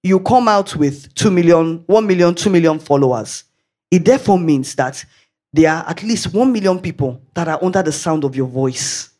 [0.02, 3.44] You come out with 2 million, 1 million, 2 million followers.
[3.90, 5.04] It therefore means that
[5.52, 9.10] there are at least 1 million people that are under the sound of your voice.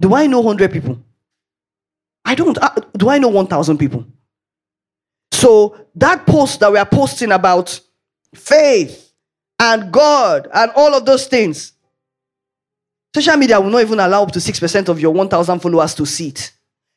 [0.00, 1.00] Do I know 100 people?
[2.24, 2.56] I don't.
[2.56, 4.06] Uh, do I know 1,000 people?
[5.32, 7.80] So that post that we are posting about
[8.36, 9.12] faith
[9.58, 11.72] and God and all of those things,
[13.14, 16.28] social media will not even allow up to 6% of your 1,000 followers to see
[16.28, 16.52] it.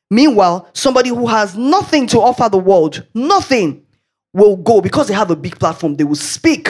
[0.10, 3.84] Meanwhile, somebody who has nothing to offer the world, nothing,
[4.34, 5.96] will go because they have a big platform.
[5.96, 6.68] They will speak.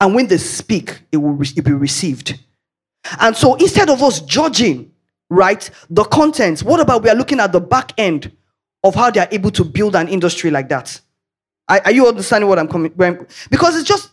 [0.00, 2.38] And when they speak, it will, it will be received.
[3.18, 4.92] And so instead of us judging,
[5.28, 8.30] right, the content, what about we are looking at the back end
[8.82, 11.00] of how they are able to build an industry like that?
[11.68, 12.92] Are, are you understanding what I'm coming?
[13.50, 14.10] Because it's just,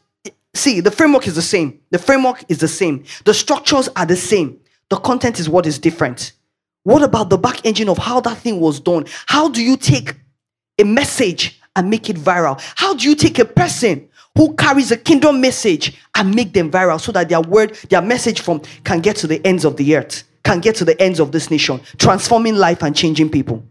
[0.57, 1.79] see, the framework is the same.
[1.91, 3.03] The framework is the same.
[3.25, 4.59] The structures are the same.
[4.89, 6.33] The content is what is different.
[6.83, 9.05] What about the back engine of how that thing was done?
[9.25, 10.15] How do you take
[10.79, 12.61] a message and make it viral?
[12.75, 17.01] How do you take a person who carries a kingdom message and make them viral
[17.01, 20.23] so that their word, their message from can get to the ends of the earth,
[20.43, 23.63] can get to the ends of this nation, transforming life and changing people.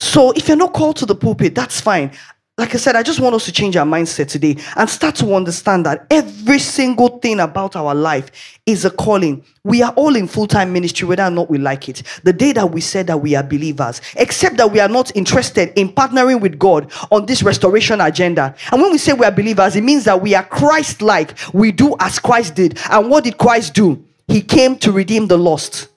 [0.00, 2.12] So if you're not called to the pulpit, that's fine
[2.58, 5.32] like I said, I just want us to change our mindset today and start to
[5.32, 9.44] understand that every single thing about our life is a calling.
[9.62, 12.02] We are all in full time ministry, whether or not we like it.
[12.24, 15.72] The day that we said that we are believers, except that we are not interested
[15.78, 18.56] in partnering with God on this restoration agenda.
[18.72, 21.38] And when we say we are believers, it means that we are Christ like.
[21.54, 22.80] We do as Christ did.
[22.90, 24.04] And what did Christ do?
[24.26, 25.88] He came to redeem the lost.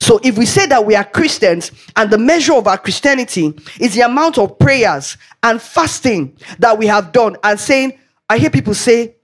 [0.00, 3.94] So if we say that we are Christians and the measure of our Christianity is
[3.94, 8.74] the amount of prayers and fasting that we have done and saying, I hear people
[8.74, 9.16] say,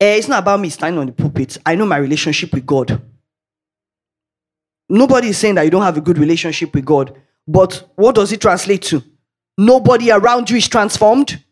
[0.00, 1.56] eh, it's not about me standing on the pulpit.
[1.64, 3.00] I know my relationship with God.
[4.88, 7.16] Nobody is saying that you don't have a good relationship with God.
[7.48, 9.02] But what does it translate to?
[9.58, 11.42] Nobody around you is transformed.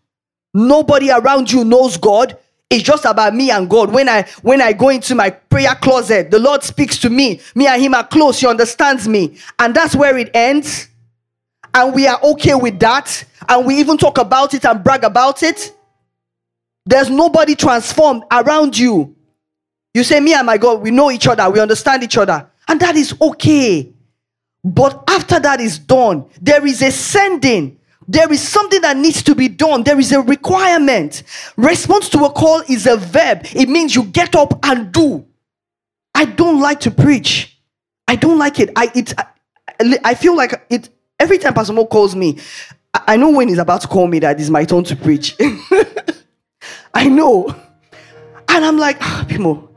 [0.52, 2.36] Nobody around you knows God.
[2.74, 3.92] It's just about me and God.
[3.92, 7.40] When I when I go into my prayer closet, the Lord speaks to me.
[7.54, 8.40] Me and him are close.
[8.40, 9.38] He understands me.
[9.60, 10.88] And that's where it ends.
[11.72, 13.24] And we are okay with that.
[13.48, 15.72] And we even talk about it and brag about it.
[16.84, 19.14] There's nobody transformed around you.
[19.94, 22.50] You say, Me and my God, we know each other, we understand each other.
[22.66, 23.92] And that is okay.
[24.64, 27.78] But after that is done, there is a sending
[28.08, 29.82] there is something that needs to be done.
[29.82, 31.22] There is a requirement.
[31.56, 33.46] Response to a call is a verb.
[33.54, 35.26] It means you get up and do.
[36.14, 37.58] I don't like to preach.
[38.06, 38.70] I don't like it.
[38.76, 42.38] I it I, I feel like it every time Pastor Mo calls me,
[42.92, 45.36] I, I know when he's about to call me that it's my turn to preach.
[46.94, 47.54] I know.
[48.48, 49.68] And I'm like, ah, Pimo,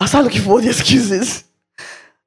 [0.00, 1.44] I start looking for all the excuses.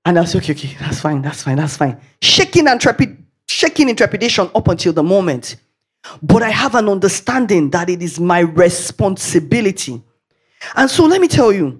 [0.03, 2.01] And I say, okay, okay, that's fine, that's fine, that's fine.
[2.21, 3.20] Shaking and trepid
[3.61, 5.55] shaking in trepidation up until the moment.
[6.23, 10.01] But I have an understanding that it is my responsibility.
[10.75, 11.79] And so let me tell you,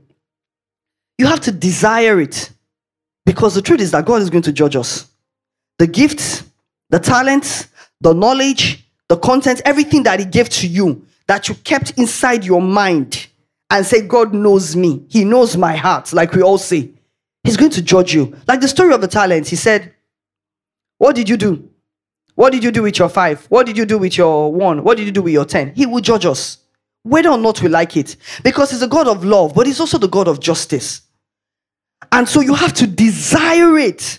[1.18, 2.52] you have to desire it
[3.26, 5.08] because the truth is that God is going to judge us.
[5.80, 6.44] The gifts,
[6.90, 11.98] the talents, the knowledge, the content, everything that He gave to you that you kept
[11.98, 13.28] inside your mind
[13.72, 15.04] and say, God knows me.
[15.08, 16.92] He knows my heart, like we all say.
[17.44, 18.36] He's going to judge you.
[18.48, 19.94] Like the story of the talents, He said,
[21.00, 21.71] what did you do?
[22.42, 23.46] What did you do with your five?
[23.50, 24.84] What did you do with your one?
[24.84, 25.76] What did you do with your ten?
[25.76, 26.58] He will judge us,
[27.04, 30.00] whether or not we like it, because He's a God of love, but He's also
[30.00, 31.02] the God of justice.
[32.12, 34.18] And so you have to desire it.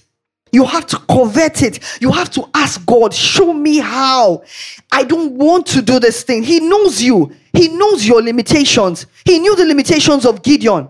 [0.53, 1.81] You have to covet it.
[2.01, 4.45] You have to ask God, show me how.
[4.93, 6.45] I don't want to do this thing.
[6.45, 7.35] He knows you.
[7.53, 9.07] He knows your limitations.
[9.25, 10.89] He knew the limitations of Gideon.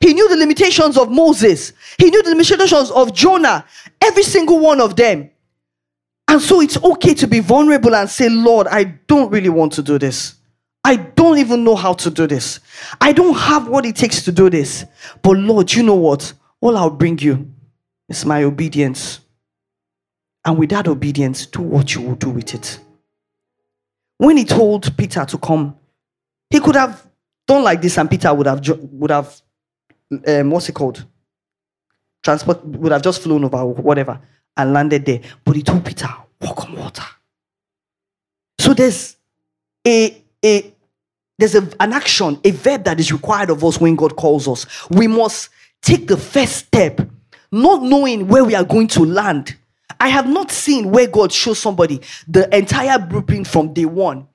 [0.00, 1.72] He knew the limitations of Moses.
[1.98, 3.64] He knew the limitations of Jonah.
[4.00, 5.30] Every single one of them.
[6.28, 9.82] And so it's okay to be vulnerable and say, Lord, I don't really want to
[9.82, 10.34] do this.
[10.84, 12.60] I don't even know how to do this.
[13.00, 14.84] I don't have what it takes to do this.
[15.22, 16.34] But Lord, you know what?
[16.60, 17.50] All I'll bring you
[18.08, 19.20] is my obedience.
[20.44, 22.78] And with that obedience, do what you will do with it.
[24.18, 25.76] When he told Peter to come,
[26.50, 27.06] he could have
[27.46, 29.40] done like this, and Peter would have would have
[30.26, 31.04] um, what's it called?
[32.24, 34.20] Transport would have just flown over whatever
[34.58, 35.20] and landed there.
[35.44, 36.08] But he told Peter,
[36.40, 37.04] walk on water.
[38.58, 39.16] So there's
[39.86, 40.74] a, a
[41.38, 44.66] there's a, an action, a verb that is required of us when God calls us.
[44.90, 47.00] We must take the first step,
[47.52, 49.56] not knowing where we are going to land.
[50.00, 54.26] I have not seen where God shows somebody the entire blueprint from day one.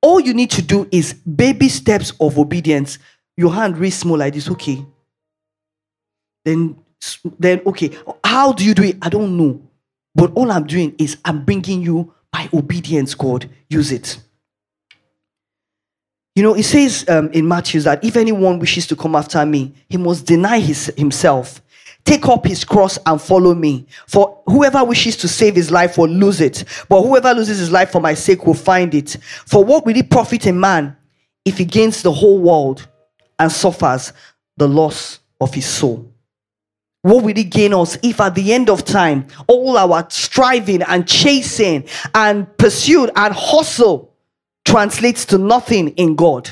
[0.00, 2.98] All you need to do is baby steps of obedience.
[3.36, 4.84] Your hand reads small like this, okay.
[6.44, 6.76] Then,
[7.38, 7.90] then okay.
[8.24, 8.98] How do you do it?
[9.02, 9.60] I don't know.
[10.14, 13.48] But all I'm doing is I'm bringing you by obedience, God.
[13.68, 14.18] Use it.
[16.34, 19.74] You know, it says um, in Matthew that if anyone wishes to come after me,
[19.88, 21.60] he must deny his, himself,
[22.04, 23.86] take up his cross, and follow me.
[24.06, 27.90] For whoever wishes to save his life will lose it, but whoever loses his life
[27.90, 29.18] for my sake will find it.
[29.46, 30.96] For what will it profit a man
[31.44, 32.88] if he gains the whole world
[33.38, 34.14] and suffers
[34.56, 36.11] the loss of his soul?
[37.02, 41.06] What will it gain us if at the end of time, all our striving and
[41.06, 44.14] chasing and pursuit and hustle
[44.64, 46.48] translates to nothing in God?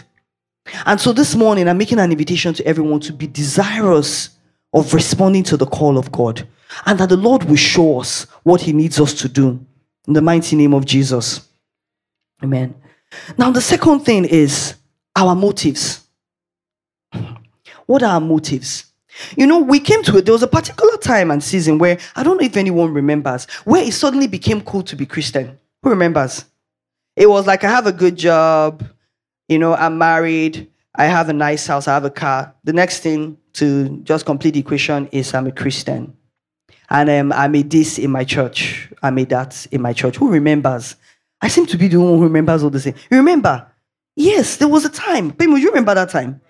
[0.87, 4.31] And so this morning, I'm making an invitation to everyone to be desirous
[4.73, 6.47] of responding to the call of God
[6.87, 9.65] and that the Lord will show us what He needs us to do
[10.07, 11.49] in the mighty name of Jesus.
[12.43, 12.75] Amen.
[13.39, 14.75] Now, the second thing is
[15.15, 16.07] our motives.
[17.87, 18.90] What are our motives?
[19.37, 20.25] You know, we came to it.
[20.25, 23.83] There was a particular time and season where I don't know if anyone remembers where
[23.83, 25.59] it suddenly became cool to be Christian.
[25.83, 26.45] Who remembers?
[27.17, 28.85] It was like I have a good job,
[29.49, 32.55] you know, I'm married, I have a nice house, I have a car.
[32.65, 36.17] The next thing to just complete the equation is I'm a Christian.
[36.89, 38.91] And um, I made this in my church.
[39.03, 40.17] I made that in my church.
[40.17, 40.97] Who remembers?
[41.41, 42.95] I seem to be the one who remembers all the same.
[43.11, 43.67] You remember?
[44.17, 45.33] Yes, there was a time.
[45.33, 46.41] People, you remember that time?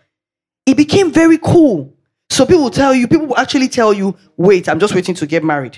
[0.66, 1.94] It became very cool
[2.40, 5.26] so people will tell you, people will actually tell you, wait, I'm just waiting to
[5.26, 5.76] get married.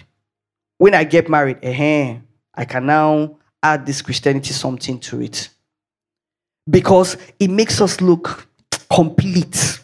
[0.79, 2.19] When I get married, eh,
[2.55, 5.49] I can now add this Christianity something to it.
[6.71, 8.47] Because it makes us look
[8.89, 9.81] complete.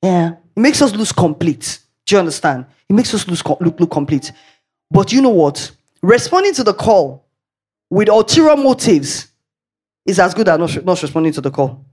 [0.00, 0.34] Yeah.
[0.54, 1.80] It makes us look complete.
[2.06, 2.66] Do you understand?
[2.88, 4.30] It makes us look, look, look complete.
[4.92, 5.72] But you know what?
[6.02, 7.26] Responding to the call
[7.90, 9.26] with ulterior motives
[10.06, 11.83] is as good as not, not responding to the call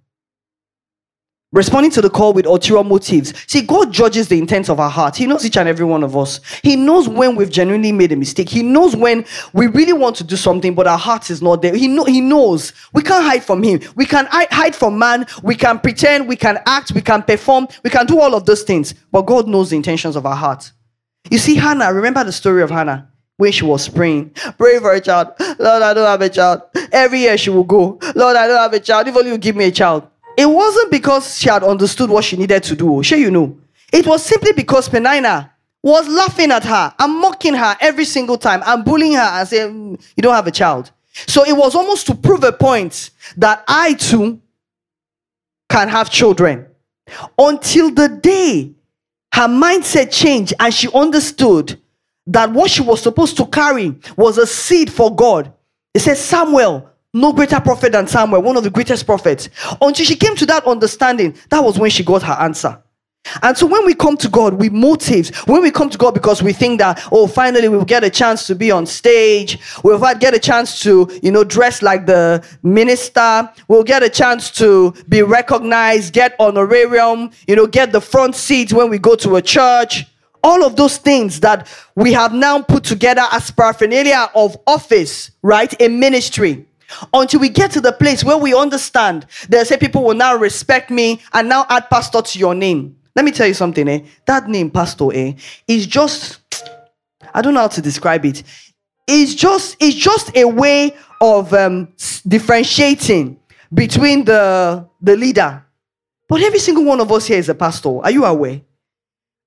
[1.51, 3.33] responding to the call with ulterior motives.
[3.47, 5.15] See, God judges the intent of our heart.
[5.15, 6.39] He knows each and every one of us.
[6.63, 8.49] He knows when we've genuinely made a mistake.
[8.49, 11.75] He knows when we really want to do something, but our heart is not there.
[11.75, 12.73] He, know, he knows.
[12.93, 13.81] We can't hide from Him.
[13.95, 15.25] We can hide from man.
[15.43, 16.27] We can pretend.
[16.27, 16.91] We can act.
[16.91, 17.67] We can perform.
[17.83, 18.93] We can do all of those things.
[19.11, 20.71] But God knows the intentions of our heart.
[21.29, 23.07] You see, Hannah, remember the story of Hannah?
[23.37, 24.29] when she was praying.
[24.59, 25.29] Pray for a child.
[25.57, 26.61] Lord, I don't have a child.
[26.91, 27.97] Every year she will go.
[28.15, 29.07] Lord, I don't have a child.
[29.07, 30.07] If only you give me a child.
[30.37, 33.03] It wasn't because she had understood what she needed to do.
[33.03, 33.57] Sure, you know.
[33.91, 35.51] It was simply because Peninnah
[35.83, 39.73] was laughing at her and mocking her every single time and bullying her and saying,
[39.73, 40.91] mm, You don't have a child.
[41.27, 44.41] So it was almost to prove a point that I too
[45.69, 46.67] can have children.
[47.37, 48.73] Until the day
[49.33, 51.79] her mindset changed and she understood
[52.27, 55.53] that what she was supposed to carry was a seed for God.
[55.93, 59.49] It says, Samuel, no greater prophet than Samuel, one of the greatest prophets.
[59.81, 62.81] Until she came to that understanding, that was when she got her answer.
[63.43, 66.41] And so when we come to God with motives, when we come to God because
[66.41, 70.33] we think that, oh, finally we'll get a chance to be on stage, we'll get
[70.33, 75.21] a chance to, you know, dress like the minister, we'll get a chance to be
[75.21, 80.07] recognized, get honorarium, you know, get the front seat when we go to a church.
[80.43, 85.79] All of those things that we have now put together as paraphernalia of office, right?
[85.79, 86.65] A ministry
[87.13, 90.89] until we get to the place where we understand that say people will now respect
[90.89, 92.95] me and now add pastor to your name.
[93.15, 94.01] Let me tell you something, eh?
[94.25, 95.33] That name, pastor, eh,
[95.67, 96.39] is just
[97.33, 98.43] I don't know how to describe it.
[99.07, 101.93] It's just it's just a way of um,
[102.27, 103.39] differentiating
[103.73, 105.65] between the the leader.
[106.27, 107.99] But every single one of us here is a pastor.
[108.01, 108.61] Are you aware?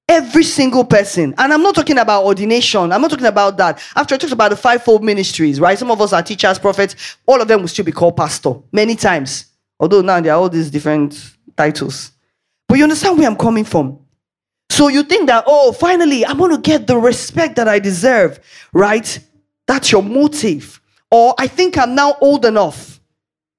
[0.09, 1.35] Every single person.
[1.39, 2.93] And I'm not talking about ordination.
[2.93, 3.81] I'm not talking about that.
[3.97, 5.79] After I talked about the fivefold ministries, right?
[5.79, 7.17] Some of us are teachers, prophets.
[7.27, 9.47] All of them will still be called pastor many times.
[9.81, 12.13] Although now there are all these different titles.
[12.69, 13.99] But you understand where I'm coming from?
[14.71, 18.41] So you think that, oh, finally, I'm going to get the respect that I deserve,
[18.73, 19.19] right?
[19.67, 20.81] That's your motive.
[21.11, 23.01] Or I think I'm now old enough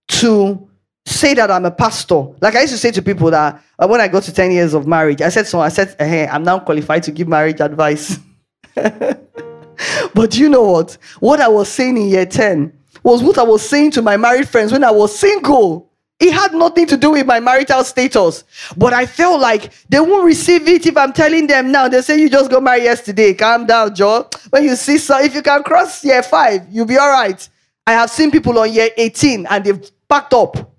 [0.09, 0.69] to
[1.06, 2.28] say that I'm a pastor.
[2.41, 4.74] Like I used to say to people that uh, when I got to 10 years
[4.74, 8.20] of marriage, I said so I said, hey, I'm now qualified to give marriage advice.
[8.76, 10.97] but you know what?
[11.20, 14.49] What I was saying in year 10 was what I was saying to my married
[14.49, 15.91] friends when I was single.
[16.20, 18.45] It had nothing to do with my marital status.
[18.78, 21.89] But I felt like they won't receive it if I'm telling them now.
[21.89, 23.34] They say you just got married yesterday.
[23.34, 24.30] Calm down, Joe.
[24.49, 27.47] When you see so if you can cross year five, you'll be all right.
[27.86, 30.74] I have seen people on year 18 and they've packed up.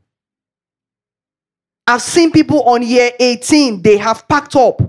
[1.86, 4.80] I've seen people on year 18, they have packed up.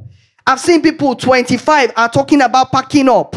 [0.47, 3.35] I've seen people 25 are talking about packing up.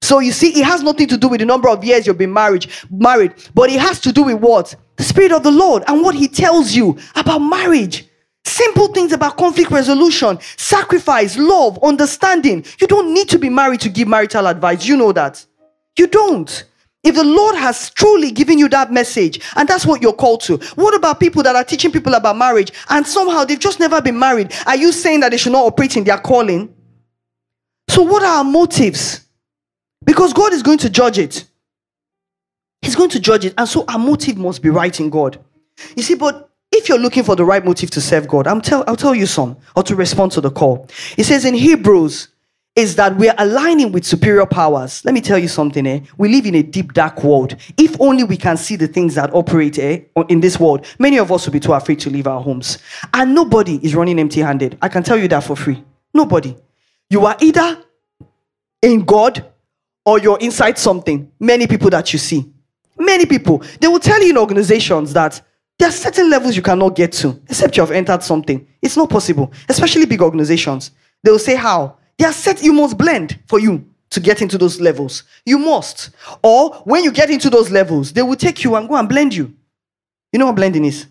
[0.00, 2.32] So you see, it has nothing to do with the number of years you've been
[2.32, 4.74] married, married, but it has to do with what?
[4.96, 8.06] The Spirit of the Lord and what He tells you about marriage.
[8.44, 12.64] Simple things about conflict resolution, sacrifice, love, understanding.
[12.80, 14.86] You don't need to be married to give marital advice.
[14.86, 15.44] You know that.
[15.98, 16.64] You don't.
[17.04, 20.56] If the Lord has truly given you that message, and that's what you're called to,
[20.74, 24.18] what about people that are teaching people about marriage and somehow they've just never been
[24.18, 24.52] married?
[24.66, 26.74] Are you saying that they should not operate in their calling?
[27.88, 29.26] So, what are our motives?
[30.04, 31.44] Because God is going to judge it.
[32.82, 33.54] He's going to judge it.
[33.56, 35.38] And so, our motive must be right in God.
[35.96, 38.84] You see, but if you're looking for the right motive to serve God, I'm tell,
[38.86, 40.88] I'll tell you some, or to respond to the call.
[41.16, 42.28] It says in Hebrews
[42.78, 45.04] is that we're aligning with superior powers.
[45.04, 45.98] Let me tell you something, eh?
[46.16, 47.56] We live in a deep, dark world.
[47.76, 51.32] If only we can see the things that operate eh, in this world, many of
[51.32, 52.78] us will be too afraid to leave our homes.
[53.12, 54.78] And nobody is running empty handed.
[54.80, 55.82] I can tell you that for free.
[56.14, 56.56] Nobody.
[57.10, 57.82] You are either
[58.80, 59.44] in God
[60.06, 61.32] or you're inside something.
[61.40, 62.48] Many people that you see.
[62.96, 63.60] Many people.
[63.80, 65.42] They will tell you in organizations that
[65.80, 68.64] there are certain levels you cannot get to, except you have entered something.
[68.80, 70.92] It's not possible, especially big organizations.
[71.24, 71.98] They will say, How?
[72.18, 75.22] They are set, you must blend for you to get into those levels.
[75.46, 76.10] You must.
[76.42, 79.34] Or when you get into those levels, they will take you and go and blend
[79.34, 79.54] you.
[80.32, 81.06] You know what blending is?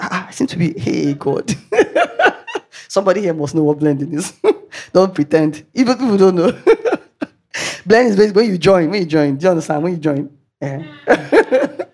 [0.00, 1.54] Ah, ah, I seem to be, hey, God.
[2.88, 4.32] Somebody here must know what blending is.
[4.92, 5.64] don't pretend.
[5.74, 6.52] Even people don't know.
[7.86, 8.90] blending is basically when you join.
[8.90, 9.82] When you join, do you understand?
[9.82, 10.30] When you join.
[10.60, 10.82] Yeah.
[11.08, 11.84] uh,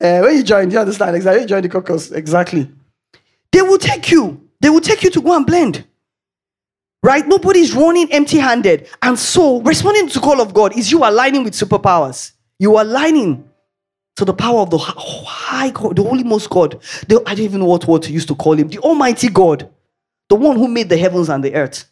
[0.00, 1.14] eh, when you join, do you understand?
[1.16, 1.42] Exactly.
[1.42, 2.10] you join the caucus.
[2.10, 2.70] Exactly.
[3.52, 4.48] They will take you.
[4.60, 5.84] They will take you to go and blend.
[7.02, 7.26] Right?
[7.26, 8.88] Nobody's running empty handed.
[9.02, 12.32] And so, responding to the call of God is you aligning with superpowers.
[12.58, 13.48] You are aligning
[14.16, 16.80] to the power of the high God, the Holy Most God.
[17.08, 18.68] The, I don't even know what word to use to call him.
[18.68, 19.68] The Almighty God.
[20.28, 21.86] The one who made the heavens and the earth.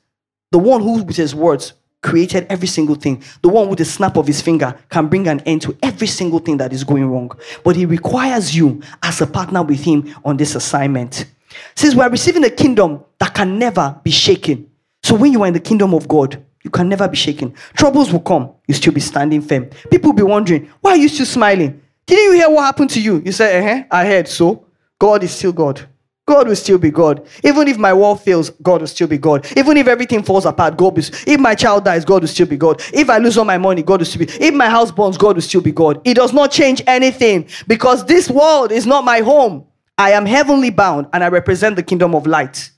[0.53, 3.23] The one who, with his words, created every single thing.
[3.43, 6.39] The one with the snap of his finger can bring an end to every single
[6.39, 7.33] thing that is going wrong.
[7.65, 11.27] But he requires you as a partner with him on this assignment.
[11.75, 14.70] Since we are receiving a kingdom that can never be shaken.
[15.11, 17.53] So when you are in the kingdom of God, you can never be shaken.
[17.75, 19.69] Troubles will come, you still be standing firm.
[19.91, 21.83] People will be wondering, why are you still smiling?
[22.07, 23.21] Didn't you hear what happened to you?
[23.25, 24.29] You say, uh-huh, I heard.
[24.29, 24.67] So
[25.01, 25.85] God is still God.
[26.27, 27.27] God will still be God.
[27.43, 29.49] Even if my world fails, God will still be God.
[29.57, 31.03] Even if everything falls apart, God will.
[31.27, 32.81] If my child dies, God will still be God.
[32.95, 34.33] If I lose all my money, God will still be.
[34.41, 36.01] If my house burns, God will still be God.
[36.05, 39.67] It does not change anything because this world is not my home.
[39.99, 42.71] I am heavenly bound and I represent the kingdom of light.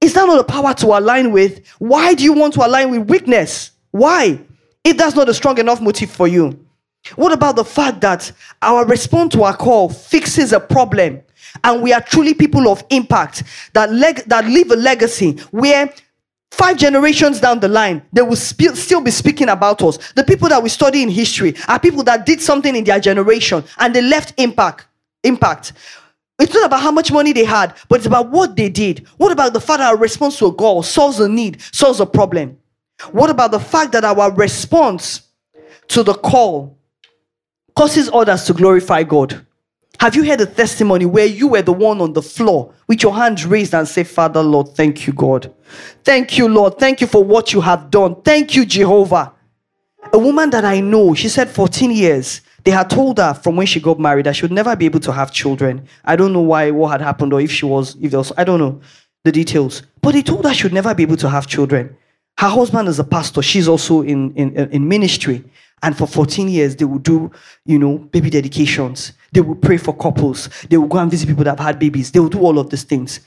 [0.00, 1.66] Is that not a power to align with?
[1.78, 3.72] Why do you want to align with weakness?
[3.90, 4.40] Why?
[4.82, 6.58] If that's not a strong enough motive for you.
[7.16, 8.30] What about the fact that
[8.62, 11.20] our response to our call fixes a problem
[11.64, 13.42] and we are truly people of impact
[13.72, 15.92] that, leg- that leave a legacy where
[16.50, 20.48] five generations down the line they will sp- still be speaking about us the people
[20.48, 24.02] that we study in history are people that did something in their generation and they
[24.02, 24.86] left impact
[25.24, 25.72] impact
[26.42, 29.06] it's not about how much money they had, but it's about what they did.
[29.16, 32.06] What about the fact that our response to a goal solves a need, solves a
[32.06, 32.58] problem?
[33.12, 35.22] What about the fact that our response
[35.88, 36.78] to the call
[37.74, 39.46] causes others to glorify God?
[39.98, 43.14] Have you heard a testimony where you were the one on the floor with your
[43.14, 45.52] hands raised and say, Father, Lord, thank you, God.
[46.02, 46.78] Thank you, Lord.
[46.78, 48.20] Thank you for what you have done.
[48.22, 49.34] Thank you, Jehovah.
[50.12, 52.40] A woman that I know, she said 14 years.
[52.64, 55.00] They had told her from when she got married that she would never be able
[55.00, 55.86] to have children.
[56.04, 58.44] I don't know why, what had happened, or if she was, if there was, I
[58.44, 58.80] don't know
[59.24, 59.82] the details.
[60.02, 61.96] But they told her she would never be able to have children.
[62.38, 63.42] Her husband is a pastor.
[63.42, 65.44] She's also in, in, in ministry.
[65.82, 67.30] And for 14 years, they would do,
[67.64, 69.12] you know, baby dedications.
[69.32, 70.48] They would pray for couples.
[70.68, 72.10] They would go and visit people that have had babies.
[72.12, 73.20] They would do all of these things.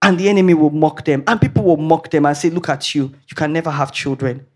[0.00, 1.22] And the enemy will mock them.
[1.26, 3.12] And people will mock them and say, Look at you.
[3.28, 4.46] You can never have children.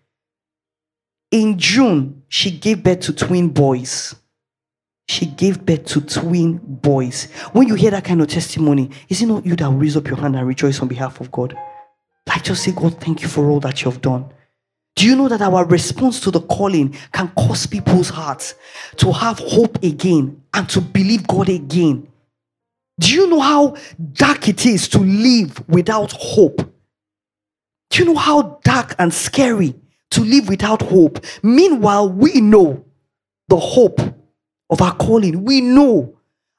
[1.30, 4.14] In June, she gave birth to twin boys.
[5.08, 7.24] she gave birth to twin boys.
[7.52, 10.08] When you hear that kind of testimony, is it not you that will raise up
[10.08, 11.56] your hand and rejoice on behalf of God?
[12.28, 14.26] Like just say, God, thank you for all that you have done.
[14.96, 18.54] Do you know that our response to the calling can cause people's hearts
[18.96, 22.08] to have hope again and to believe God again?
[22.98, 23.76] Do you know how
[24.12, 26.72] dark it is to live without hope?
[27.90, 29.74] Do you know how dark and scary
[30.10, 31.24] to live without hope?
[31.42, 32.84] Meanwhile, we know
[33.48, 34.00] the hope
[34.70, 35.44] of our calling.
[35.44, 36.18] We know.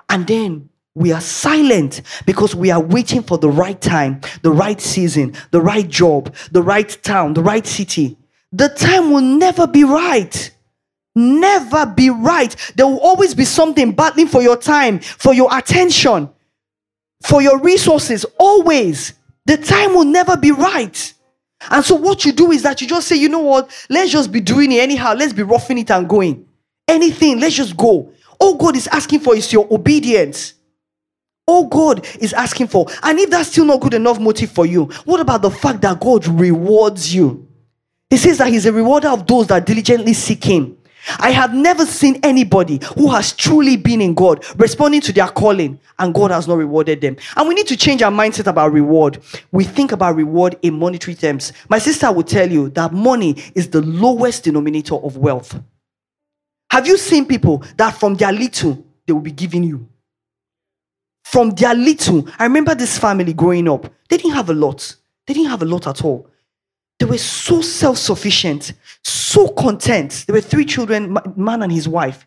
[0.09, 4.81] And then we are silent because we are waiting for the right time, the right
[4.81, 8.17] season, the right job, the right town, the right city.
[8.51, 10.51] The time will never be right.
[11.15, 12.55] Never be right.
[12.75, 16.29] There will always be something battling for your time, for your attention,
[17.25, 18.25] for your resources.
[18.39, 19.13] Always.
[19.45, 21.13] The time will never be right.
[21.69, 24.31] And so, what you do is that you just say, you know what, let's just
[24.31, 25.13] be doing it anyhow.
[25.13, 26.47] Let's be roughing it and going.
[26.87, 28.11] Anything, let's just go.
[28.39, 30.53] All God is asking for is your obedience.
[31.45, 32.87] All God is asking for.
[33.03, 35.99] And if that's still not good enough motive for you, what about the fact that
[35.99, 37.47] God rewards you?
[38.09, 40.76] He says that He's a rewarder of those that diligently seek Him.
[41.19, 45.79] I have never seen anybody who has truly been in God responding to their calling
[45.99, 47.17] and God has not rewarded them.
[47.35, 49.21] And we need to change our mindset about reward.
[49.51, 51.53] We think about reward in monetary terms.
[51.69, 55.59] My sister will tell you that money is the lowest denominator of wealth.
[56.71, 59.87] Have you seen people that from their little they will be giving you?
[61.23, 63.83] From their little, I remember this family growing up.
[64.09, 64.95] They didn't have a lot.
[65.25, 66.29] They didn't have a lot at all.
[66.99, 68.73] They were so self sufficient,
[69.03, 70.25] so content.
[70.25, 72.25] There were three children, man and his wife.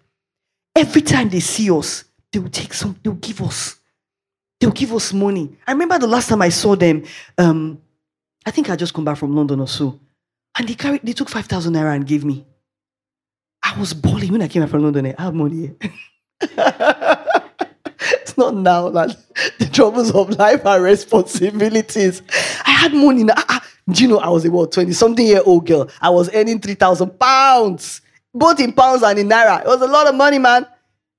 [0.76, 3.76] Every time they see us, they will take some, they'll give us.
[4.60, 5.56] They'll give us money.
[5.66, 7.04] I remember the last time I saw them,
[7.38, 7.80] um,
[8.46, 9.98] I think I just come back from London or so.
[10.56, 12.44] And they carried, they took 5,000 naira and gave me.
[13.62, 15.14] I was bawling when I came back from London.
[15.18, 15.74] I have money.
[16.40, 19.16] it's not now that
[19.58, 22.22] the troubles of life are responsibilities.
[22.64, 23.24] I had money.
[23.24, 23.34] Now.
[23.36, 23.60] I,
[23.92, 25.90] do you know I was a what, 20 something year old girl?
[26.00, 28.00] I was earning 3,000 pounds,
[28.34, 29.60] both in pounds and in naira.
[29.60, 30.66] It was a lot of money, man.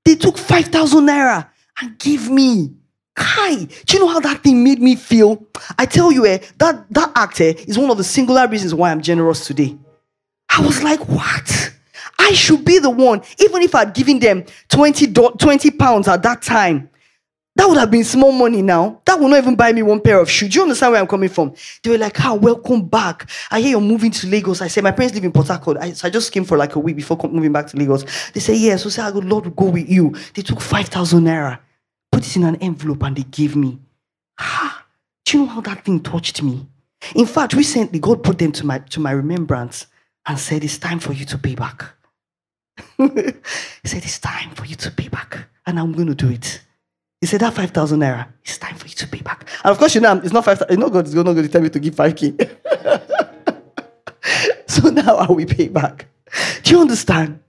[0.05, 1.47] They took 5,000 naira
[1.82, 2.74] and gave me.
[3.15, 5.45] Kai, do you know how that thing made me feel?
[5.78, 8.89] I tell you, eh, that, that act eh, is one of the singular reasons why
[8.89, 9.78] I'm generous today.
[10.49, 11.74] I was like, what?
[12.19, 16.41] I should be the one, even if I'd given them 20, 20 pounds at that
[16.41, 16.89] time.
[17.55, 19.01] That would have been small money now.
[19.05, 20.49] That would not even buy me one pair of shoes.
[20.49, 21.53] Do you understand where I'm coming from?
[21.83, 22.35] They were like, "How?
[22.35, 23.29] Ah, welcome back.
[23.51, 25.77] I hear you're moving to Lagos." I said, "My parents live in Port Harcourt.
[25.77, 28.39] I, so I just came for like a week before moving back to Lagos." They
[28.39, 28.75] said, "Yes." Yeah.
[28.77, 31.59] So said, "I go, Lord will go with you." They took five thousand naira,
[32.11, 33.79] put it in an envelope, and they gave me.
[34.39, 34.85] Ah,
[35.25, 36.65] do you know how that thing touched me?
[37.15, 39.87] In fact, recently God put them to my to my remembrance
[40.25, 41.83] and said, "It's time for you to pay back."
[42.97, 45.47] he said, It's time for you to pay back.
[45.65, 46.61] And I'm going to do it.
[47.22, 49.47] He said, That 5,000 naira, it's time for you to pay back.
[49.63, 50.72] And of course, you know, it's not 5,000.
[50.72, 52.49] You know, God is not going to tell me to give 5K.
[54.67, 56.07] so now I will pay back.
[56.63, 57.39] Do you understand?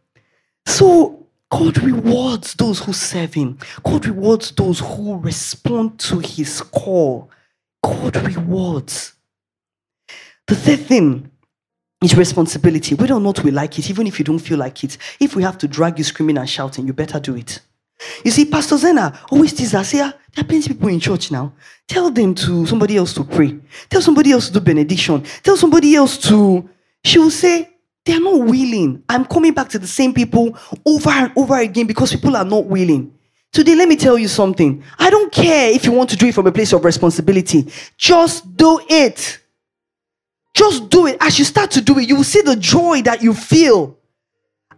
[0.66, 7.30] So God rewards those who serve Him, God rewards those who respond to His call.
[7.82, 9.14] God rewards.
[10.46, 11.32] The third thing
[12.02, 12.96] it's responsibility.
[12.96, 15.44] Whether or not we like it, even if you don't feel like it, if we
[15.44, 17.60] have to drag you screaming and shouting, you better do it.
[18.24, 21.52] You see, Pastor Zena always teases us, there are plenty of people in church now.
[21.88, 23.58] Tell them to somebody else to pray.
[23.90, 25.24] Tell somebody else to do benediction.
[25.42, 26.68] Tell somebody else to,
[27.04, 27.68] she will say,
[28.04, 29.02] they are not willing.
[29.08, 32.64] I'm coming back to the same people over and over again because people are not
[32.66, 33.14] willing.
[33.52, 34.82] Today, let me tell you something.
[34.98, 37.70] I don't care if you want to do it from a place of responsibility.
[37.98, 39.40] Just do it.
[40.54, 41.18] Just do it.
[41.20, 43.98] As you start to do it, you will see the joy that you feel.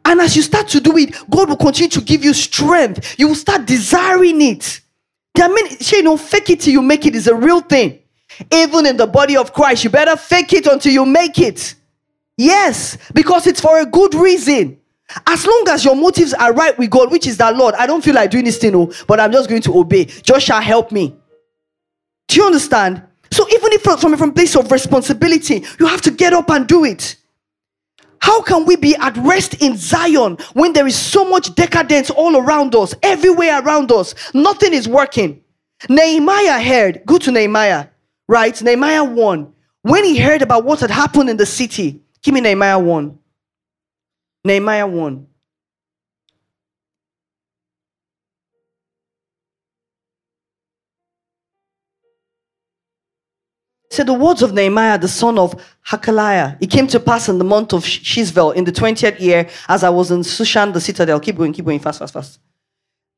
[0.04, 3.18] And as you start to do it, God will continue to give you strength.
[3.18, 4.80] You will start desiring it.
[5.40, 7.98] Are many, you know, fake it till you make it is a real thing.
[8.52, 11.74] Even in the body of Christ, you better fake it until you make it.
[12.36, 14.78] Yes, because it's for a good reason.
[15.26, 18.02] As long as your motives are right with God, which is that Lord, I don't
[18.02, 20.06] feel like doing this thing, oh, but I'm just going to obey.
[20.06, 21.16] Shall help me.
[22.28, 23.02] Do you understand?
[23.30, 26.66] So even if from, from a place of responsibility, you have to get up and
[26.66, 27.16] do it.
[28.24, 32.38] How can we be at rest in Zion when there is so much decadence all
[32.38, 34.14] around us, everywhere around us?
[34.32, 35.42] Nothing is working.
[35.90, 37.88] Nehemiah heard, go to Nehemiah,
[38.26, 38.62] right?
[38.62, 39.52] Nehemiah 1.
[39.82, 43.18] When he heard about what had happened in the city, give me Nehemiah 1.
[44.46, 45.26] Nehemiah 1.
[53.94, 55.54] Said the words of Nehemiah, the son of
[55.86, 59.84] Hachaliah, It came to pass in the month of Chislev in the 20th year as
[59.84, 61.20] I was in Shushan, the citadel.
[61.20, 62.40] Keep going, keep going, fast, fast, fast.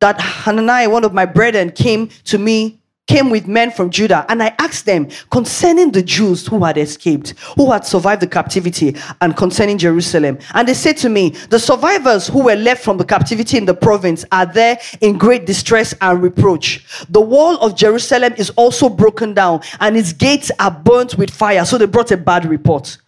[0.01, 4.43] that Hananiah, one of my brethren, came to me came with men from Judah, and
[4.43, 9.37] I asked them concerning the Jews who had escaped, who had survived the captivity, and
[9.37, 10.39] concerning Jerusalem.
[10.55, 13.75] And they said to me, The survivors who were left from the captivity in the
[13.75, 16.85] province are there in great distress and reproach.
[17.09, 21.65] The wall of Jerusalem is also broken down, and its gates are burnt with fire.
[21.65, 22.99] So they brought a bad report.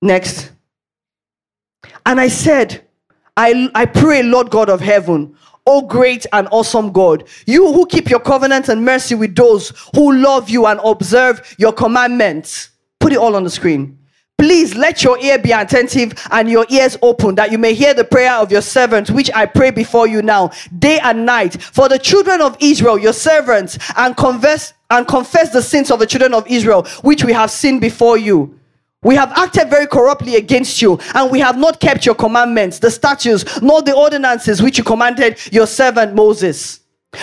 [0.00, 0.52] Next.
[2.04, 2.82] And I said,
[3.36, 5.36] I, I pray, Lord God of heaven,
[5.66, 10.16] O great and awesome God, you who keep your covenant and mercy with those who
[10.16, 12.70] love you and observe your commandments.
[13.00, 13.98] Put it all on the screen.
[14.38, 18.04] Please let your ear be attentive and your ears open that you may hear the
[18.04, 21.98] prayer of your servants, which I pray before you now, day and night, for the
[21.98, 26.46] children of Israel, your servants, and confess and confess the sins of the children of
[26.46, 28.58] Israel, which we have sinned before you.
[29.02, 32.90] We have acted very corruptly against you, and we have not kept your commandments, the
[32.90, 36.80] statutes, nor the ordinances which you commanded your servant Moses.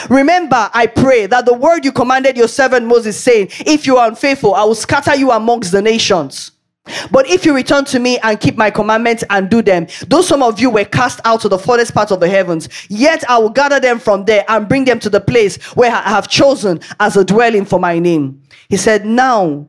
[0.10, 4.08] Remember, I pray that the word you commanded your servant Moses, saying, If you are
[4.08, 6.52] unfaithful, I will scatter you amongst the nations.
[7.12, 10.44] But if you return to me and keep my commandments and do them, though some
[10.44, 13.50] of you were cast out to the farthest part of the heavens, yet I will
[13.50, 17.16] gather them from there and bring them to the place where I have chosen as
[17.16, 18.44] a dwelling for my name.
[18.68, 19.68] He said, Now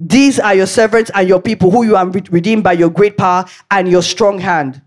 [0.00, 3.44] these are your servants and your people who you have redeemed by your great power
[3.70, 4.80] and your strong hand.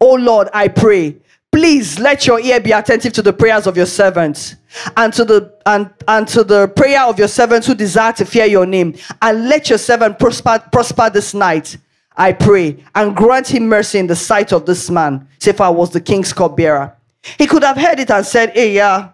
[0.00, 1.16] Oh Lord, I pray,
[1.50, 4.56] please let your ear be attentive to the prayers of your servants
[4.96, 8.44] and to the and, and to the prayer of your servants who desire to fear
[8.44, 8.94] your name.
[9.22, 11.78] And let your servant prosper, prosper this night.
[12.16, 15.26] I pray, and grant him mercy in the sight of this man.
[15.44, 16.96] If I was the king's cupbearer,
[17.38, 19.10] he could have heard it and said, Hey, yeah,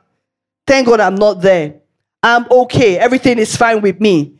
[0.67, 1.77] thank God I'm not there.
[2.23, 2.99] I'm okay.
[2.99, 4.35] Everything is fine with me.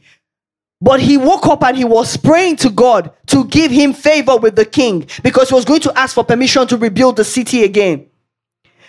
[0.81, 4.57] But he woke up and he was praying to God to give him favor with
[4.57, 8.07] the king because he was going to ask for permission to rebuild the city again.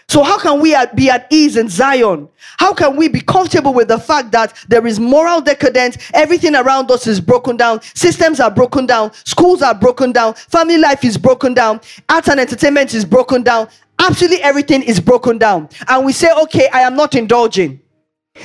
[0.07, 2.27] So, how can we be at ease in Zion?
[2.57, 5.97] How can we be comfortable with the fact that there is moral decadence?
[6.13, 7.81] Everything around us is broken down.
[7.93, 9.13] Systems are broken down.
[9.25, 10.33] Schools are broken down.
[10.33, 11.79] Family life is broken down.
[12.09, 13.69] Art and entertainment is broken down.
[13.99, 15.69] Absolutely everything is broken down.
[15.87, 17.80] And we say, okay, I am not indulging.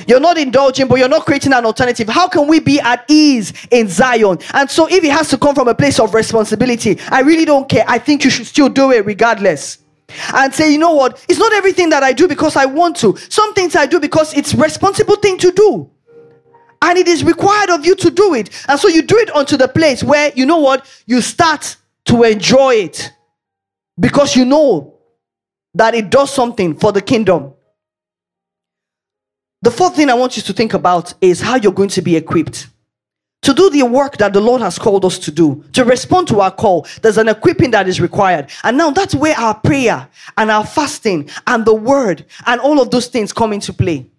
[0.07, 2.09] You're not indulging, but you're not creating an alternative.
[2.09, 4.37] How can we be at ease in Zion?
[4.53, 7.69] And so, if it has to come from a place of responsibility, I really don't
[7.69, 7.85] care.
[7.87, 9.79] I think you should still do it regardless.
[10.33, 11.23] And say, you know what?
[11.27, 13.17] It's not everything that I do because I want to.
[13.29, 15.89] Some things I do because it's responsible thing to do.
[16.81, 18.49] And it is required of you to do it.
[18.69, 20.85] And so you do it onto the place where, you know what?
[21.07, 21.75] You start
[22.05, 23.11] to enjoy it
[23.99, 24.97] because you know
[25.73, 27.53] that it does something for the kingdom.
[29.67, 32.15] The fourth thing I want you to think about is how you're going to be
[32.15, 32.67] equipped.
[33.41, 36.39] To do the work that the Lord has called us to do, to respond to
[36.39, 38.49] our call, there's an equipping that is required.
[38.63, 40.07] And now that's where our prayer
[40.37, 44.09] and our fasting and the word and all of those things come into play.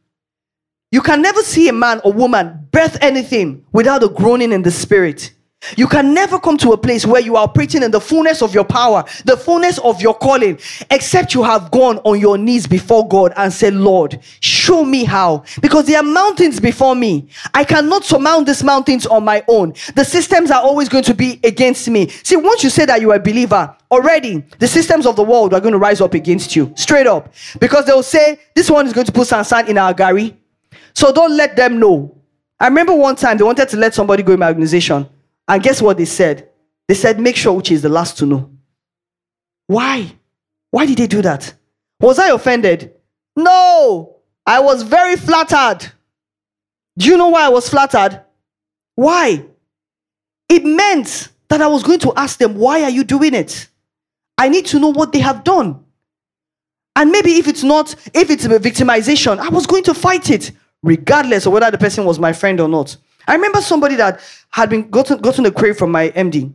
[0.93, 4.71] You can never see a man or woman birth anything without a groaning in the
[4.71, 5.33] spirit.
[5.77, 8.55] You can never come to a place where you are operating in the fullness of
[8.55, 10.59] your power, the fullness of your calling,
[10.91, 15.45] except you have gone on your knees before God and said, Lord, show me how.
[15.61, 17.29] Because there are mountains before me.
[17.55, 19.75] I cannot surmount these mountains on my own.
[19.95, 22.09] The systems are always going to be against me.
[22.09, 25.55] See, once you say that you are a believer, already the systems of the world
[25.55, 27.35] are going to rise up against you, straight up.
[27.61, 30.37] Because they'll say, this one is going to put sand in our gari.
[30.95, 32.17] So don't let them know.
[32.61, 35.09] I remember one time they wanted to let somebody go in my organization.
[35.49, 36.51] And guess what they said?
[36.87, 38.51] They said, make sure which is the last to know.
[39.67, 40.13] Why?
[40.71, 41.55] Why did they do that?
[42.01, 42.95] Was I offended?
[43.35, 45.91] No, I was very flattered.
[46.97, 48.25] Do you know why I was flattered?
[48.95, 49.45] Why?
[50.49, 53.69] It meant that I was going to ask them, why are you doing it?
[54.37, 55.85] I need to know what they have done.
[56.97, 60.51] And maybe if it's not, if it's a victimization, I was going to fight it,
[60.83, 62.97] regardless of whether the person was my friend or not.
[63.29, 64.21] I remember somebody that
[64.51, 66.53] had been gotten gotten a crave from my MD,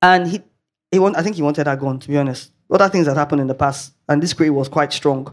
[0.00, 0.42] and he
[0.90, 1.98] he want, I think he wanted that gone.
[2.00, 4.92] To be honest, other things that happened in the past, and this query was quite
[4.92, 5.32] strong.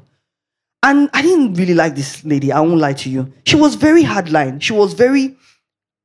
[0.83, 2.51] And I didn't really like this lady.
[2.51, 3.31] I won't lie to you.
[3.45, 4.61] She was very hardline.
[4.61, 5.37] She was very.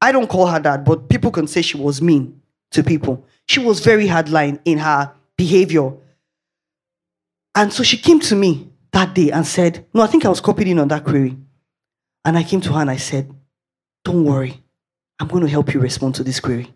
[0.00, 2.40] I don't call her that, but people can say she was mean
[2.70, 3.24] to people.
[3.48, 5.92] She was very hardline in her behavior.
[7.54, 10.40] And so she came to me that day and said, No, I think I was
[10.40, 11.36] copied in on that query.
[12.24, 13.32] And I came to her and I said,
[14.06, 14.62] don't worry.
[15.18, 16.72] I'm going to help you respond to this query.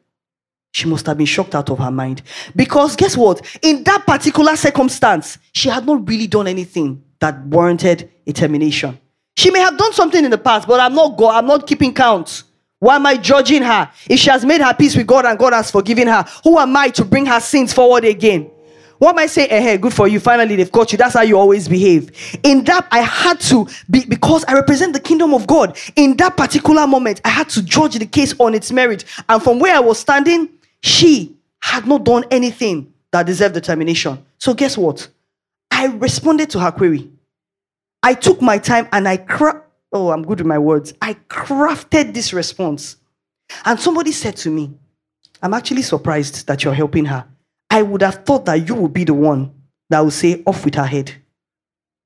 [0.73, 2.23] She must have been shocked out of her mind.
[2.57, 3.41] Because guess what?
[3.63, 8.99] In that particular circumstance, she had not really done anything that warranted a termination.
[9.37, 11.37] She may have done something in the past, but I'm not God.
[11.37, 12.43] I'm not keeping count.
[12.81, 13.91] Why am I judging her?
[14.09, 16.77] If she has made her peace with God and God has forgiven her, who am
[16.77, 18.51] I to bring her sins forward again?
[19.01, 20.21] What might say, eh, hey, good for you.
[20.21, 20.99] Finally, they've caught you.
[20.99, 22.11] That's how you always behave.
[22.43, 25.79] In that, I had to be because I represent the kingdom of God.
[25.97, 29.07] In that particular moment, I had to judge the case on its merit.
[29.31, 30.51] And from where I was standing,
[30.83, 34.23] she had not done anything that deserved the termination.
[34.37, 35.09] So guess what?
[35.71, 37.11] I responded to her query.
[38.03, 39.63] I took my time and I cra-
[39.95, 40.93] oh, I'm good with my words.
[41.01, 42.97] I crafted this response.
[43.65, 44.75] And somebody said to me,
[45.43, 47.27] I'm actually surprised that you're helping her.
[47.71, 49.55] I would have thought that you would be the one
[49.89, 51.15] that would say, off with her head.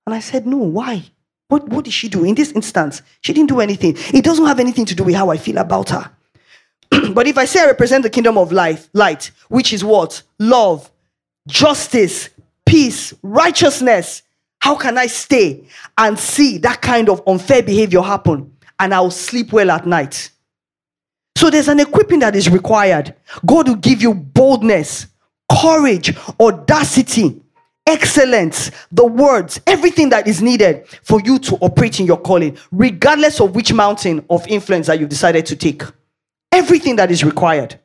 [0.07, 1.05] And I said, no, why?
[1.49, 2.25] What, what did she do?
[2.25, 3.95] In this instance, she didn't do anything.
[4.13, 6.11] It doesn't have anything to do with how I feel about her.
[7.13, 10.23] but if I say I represent the kingdom of life, light, which is what?
[10.39, 10.91] Love,
[11.47, 12.31] justice,
[12.67, 14.23] peace, righteousness.
[14.61, 15.67] How can I stay
[15.99, 20.31] and see that kind of unfair behavior happen and I'll sleep well at night?
[21.37, 23.15] So there's an equipping that is required.
[23.45, 25.07] God will give you boldness,
[25.51, 27.41] courage, audacity,
[27.87, 33.41] excellence, the words, everything that is needed for you to operate in your calling, regardless
[33.41, 35.83] of which mountain of influence that you've decided to take.
[36.51, 37.79] Everything that is required.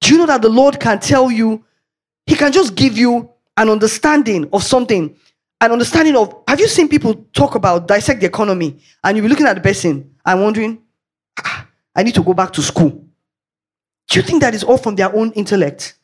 [0.00, 1.64] Do you know that the Lord can tell you,
[2.26, 5.14] He can just give you an understanding of something,
[5.60, 6.42] an understanding of.
[6.46, 9.60] Have you seen people talk about dissect the economy and you'll be looking at the
[9.60, 10.78] person and wondering,
[11.44, 13.07] ah, I need to go back to school?
[14.08, 15.98] Do you think that is all from their own intellect?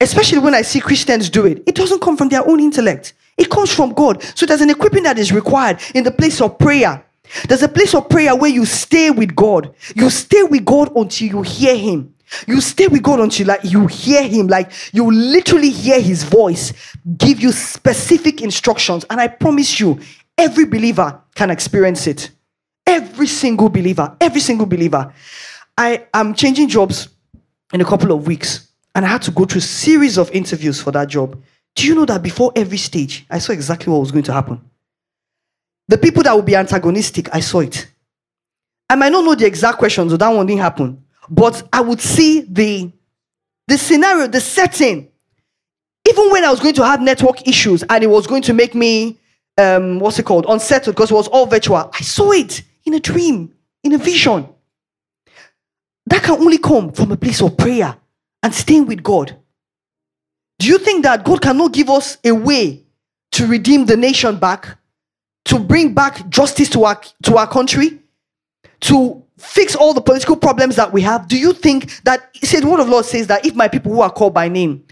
[0.00, 1.62] Especially when I see Christians do it.
[1.66, 4.22] It doesn't come from their own intellect, it comes from God.
[4.36, 7.04] So there's an equipping that is required in the place of prayer.
[7.48, 9.74] There's a place of prayer where you stay with God.
[9.94, 12.14] You stay with God until you hear Him.
[12.46, 16.72] You stay with God until like you hear Him, like you literally hear His voice,
[17.16, 19.04] give you specific instructions.
[19.10, 20.00] And I promise you,
[20.36, 22.30] every believer can experience it.
[22.86, 25.12] Every single believer, every single believer.
[25.76, 27.08] I am changing jobs
[27.72, 30.80] in a couple of weeks, and I had to go through a series of interviews
[30.80, 31.42] for that job.
[31.74, 34.60] Do you know that before every stage, I saw exactly what was going to happen?
[35.88, 37.88] The people that would be antagonistic, I saw it.
[38.90, 41.02] I might not know the exact questions, so that one didn't happen.
[41.30, 42.92] But I would see the,
[43.66, 45.08] the scenario, the setting.
[46.08, 48.74] Even when I was going to have network issues and it was going to make
[48.74, 49.18] me,
[49.56, 53.00] um, what's it called, unsettled because it was all virtual, I saw it in a
[53.00, 54.51] dream, in a vision.
[56.12, 57.96] That can only come from a place of prayer
[58.42, 59.36] and staying with God.
[60.58, 62.84] Do you think that God cannot give us a way
[63.32, 64.78] to redeem the nation back?
[65.44, 67.98] to bring back justice to our, to our country,
[68.80, 71.28] to fix all the political problems that we have?
[71.28, 74.00] Do you think that, said, the word of Lord says that if my people who
[74.00, 74.84] are called by name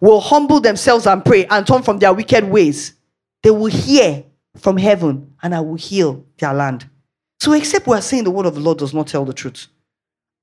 [0.00, 2.94] will humble themselves and pray and turn from their wicked ways,
[3.42, 4.24] they will hear
[4.56, 6.88] from heaven and I will heal their land.
[7.40, 9.68] So, except we are saying the word of the Lord does not tell the truth.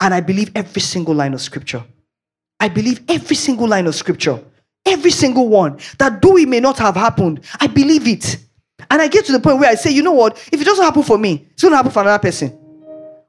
[0.01, 1.83] And I believe every single line of scripture.
[2.59, 4.43] I believe every single line of scripture.
[4.85, 5.79] Every single one.
[5.97, 8.37] That though it may not have happened, I believe it.
[8.91, 10.37] And I get to the point where I say, you know what?
[10.51, 12.57] If it doesn't happen for me, it's going to happen for another person.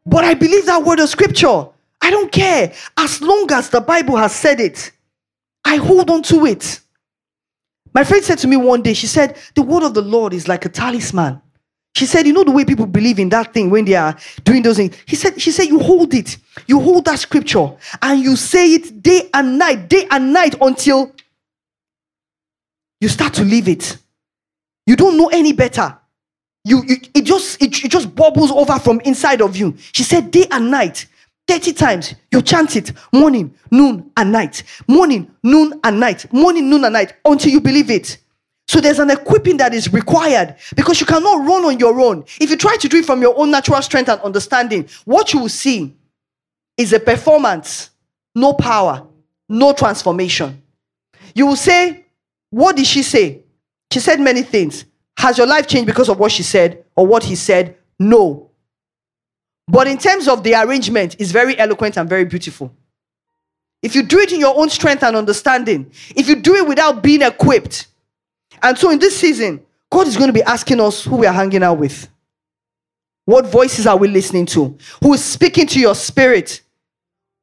[0.04, 1.66] But I believe that word of scripture.
[2.00, 2.72] I don't care.
[2.96, 4.92] As long as the Bible has said it,
[5.64, 6.80] I hold on to it.
[7.94, 10.48] My friend said to me one day, she said, The word of the Lord is
[10.48, 11.40] like a talisman.
[11.96, 14.62] She said, You know the way people believe in that thing when they are doing
[14.62, 14.94] those things?
[15.06, 16.36] He said, She said, You hold it.
[16.66, 21.10] You hold that scripture and you say it day and night, day and night until
[23.00, 23.96] you start to live it.
[24.86, 25.96] You don't know any better.
[26.64, 29.74] You, you it just it, it just bubbles over from inside of you.
[29.92, 31.06] She said day and night.
[31.48, 34.64] 30 times you chant it morning, noon, and night.
[34.86, 36.30] Morning, noon, and night.
[36.30, 38.18] Morning, noon, and night until you believe it.
[38.68, 42.24] So there's an equipping that is required because you cannot run on your own.
[42.40, 45.40] If you try to do it from your own natural strength and understanding, what you
[45.40, 45.94] will see
[46.76, 47.90] is a performance,
[48.34, 49.06] no power,
[49.48, 50.62] no transformation.
[51.34, 52.04] You will say,
[52.50, 53.42] What did she say?
[53.92, 54.84] She said many things.
[55.18, 57.76] Has your life changed because of what she said or what he said?
[57.98, 58.50] No.
[59.68, 62.72] But in terms of the arrangement, it's very eloquent and very beautiful.
[63.82, 67.02] If you do it in your own strength and understanding, if you do it without
[67.02, 67.86] being equipped,
[68.62, 71.32] and so in this season, God is going to be asking us who we are
[71.32, 72.08] hanging out with.
[73.24, 74.76] What voices are we listening to?
[75.02, 76.62] Who is speaking to your spirit?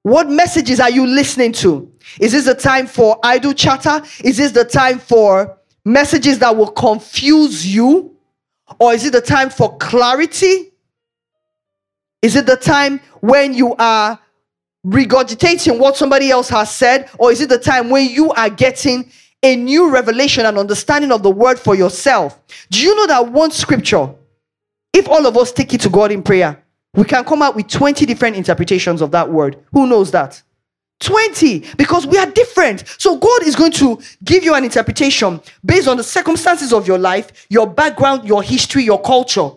[0.03, 1.91] What messages are you listening to?
[2.19, 4.01] Is this the time for idle chatter?
[4.23, 8.15] Is this the time for messages that will confuse you?
[8.79, 10.71] Or is it the time for clarity?
[12.21, 14.19] Is it the time when you are
[14.85, 17.09] regurgitating what somebody else has said?
[17.17, 19.11] Or is it the time when you are getting
[19.43, 22.39] a new revelation and understanding of the word for yourself?
[22.71, 24.09] Do you know that one scripture,
[24.93, 26.63] if all of us take it to God in prayer,
[26.95, 29.57] we can come out with 20 different interpretations of that word?
[29.73, 30.41] Who knows that?
[30.99, 32.83] 20 because we are different.
[32.97, 36.97] So God is going to give you an interpretation based on the circumstances of your
[36.97, 39.49] life, your background, your history, your culture,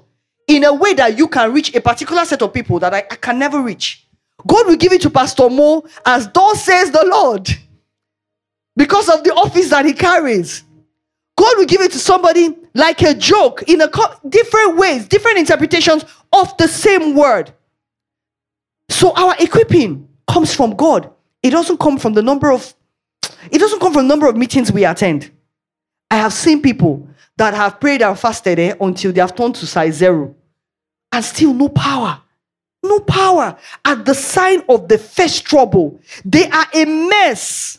[0.48, 3.16] in a way that you can reach a particular set of people that I, I
[3.16, 4.06] can never reach.
[4.46, 7.48] God will give it to Pastor Mo as thus says the Lord
[8.76, 10.62] because of the office that he carries.
[11.38, 16.04] God will give it to somebody like Ajoke in a co- different ways, different interpretations
[16.32, 17.52] of the same word.
[18.88, 21.10] So our equipping comes from God.
[21.42, 22.74] It doesn't come from the number of
[23.50, 25.30] it doesn't come from the number of meetings we attend.
[26.10, 29.66] I have seen people that have prayed and fasted eh, until they have turned to
[29.66, 30.34] size zero
[31.12, 32.20] and still no power.
[32.82, 33.56] No power.
[33.84, 37.78] At the sign of the first trouble, they are a mess.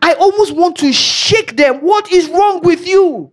[0.00, 1.80] I almost want to shake them.
[1.80, 3.30] What is wrong with you?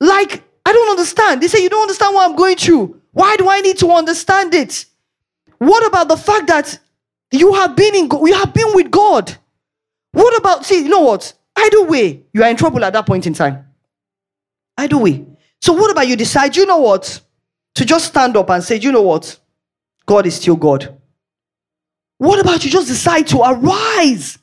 [0.00, 1.42] Like, I don't understand.
[1.42, 3.00] They say, You don't understand what I'm going through.
[3.12, 4.86] Why do I need to understand it?
[5.58, 6.78] What about the fact that
[7.30, 9.36] you have been in you have been with God?
[10.12, 11.32] What about see, you know what?
[11.56, 13.66] Either way, you are in trouble at that point in time.
[14.78, 15.24] Either way.
[15.60, 17.20] So what about you decide, you know what?
[17.76, 19.38] To just stand up and say, you know what?
[20.06, 20.98] God is still God.
[22.18, 24.38] What about you just decide to arise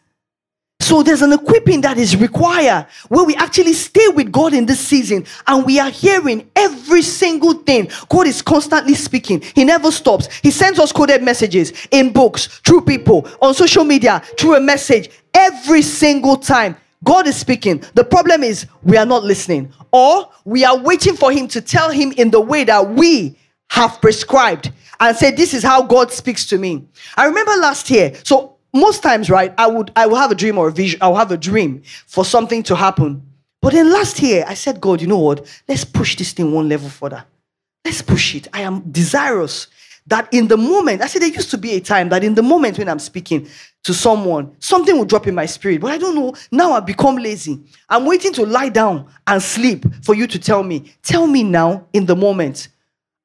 [0.81, 4.79] so there's an equipping that is required where we actually stay with God in this
[4.79, 7.91] season and we are hearing every single thing.
[8.09, 9.41] God is constantly speaking.
[9.53, 10.33] He never stops.
[10.41, 15.11] He sends us coded messages in books, through people, on social media, through a message
[15.33, 16.75] every single time.
[17.03, 17.83] God is speaking.
[17.93, 21.91] The problem is we are not listening or we are waiting for him to tell
[21.91, 23.37] him in the way that we
[23.69, 26.87] have prescribed and say this is how God speaks to me.
[27.15, 28.13] I remember last year.
[28.23, 31.15] So most times, right, I would I will have a dream or a vision, I'll
[31.15, 33.23] have a dream for something to happen.
[33.61, 35.45] But then last year, I said, God, you know what?
[35.67, 37.25] Let's push this thing one level further.
[37.83, 38.47] Let's push it.
[38.53, 39.67] I am desirous
[40.07, 42.41] that in the moment, I said there used to be a time that in the
[42.41, 43.47] moment when I'm speaking
[43.83, 45.81] to someone, something will drop in my spirit.
[45.81, 46.33] But I don't know.
[46.51, 47.59] Now I've become lazy.
[47.89, 50.91] I'm waiting to lie down and sleep for you to tell me.
[51.03, 52.69] Tell me now in the moment.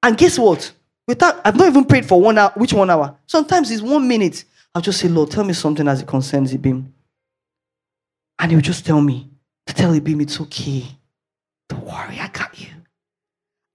[0.02, 0.72] And guess what?
[1.06, 2.52] Without I've not even prayed for one hour.
[2.56, 3.16] Which one hour?
[3.26, 4.44] Sometimes it's one minute.
[4.74, 6.86] I'll just say, Lord, tell me something as it concerns Ibim.
[8.38, 9.30] And he'll just tell me
[9.66, 10.84] to tell Ibim it's okay.
[11.68, 12.68] Don't worry, I got you.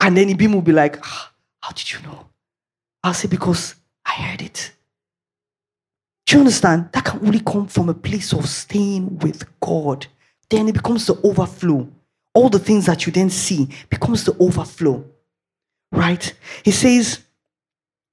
[0.01, 1.31] And then Ibim will be like, ah,
[1.61, 2.25] How did you know?
[3.03, 3.75] I'll say, Because
[4.05, 4.71] I heard it.
[6.25, 6.89] Do you understand?
[6.93, 10.05] That can only come from a place of staying with God.
[10.49, 11.89] Then it becomes the overflow.
[12.35, 15.03] All the things that you then see becomes the overflow.
[15.91, 16.31] Right?
[16.63, 17.19] He says,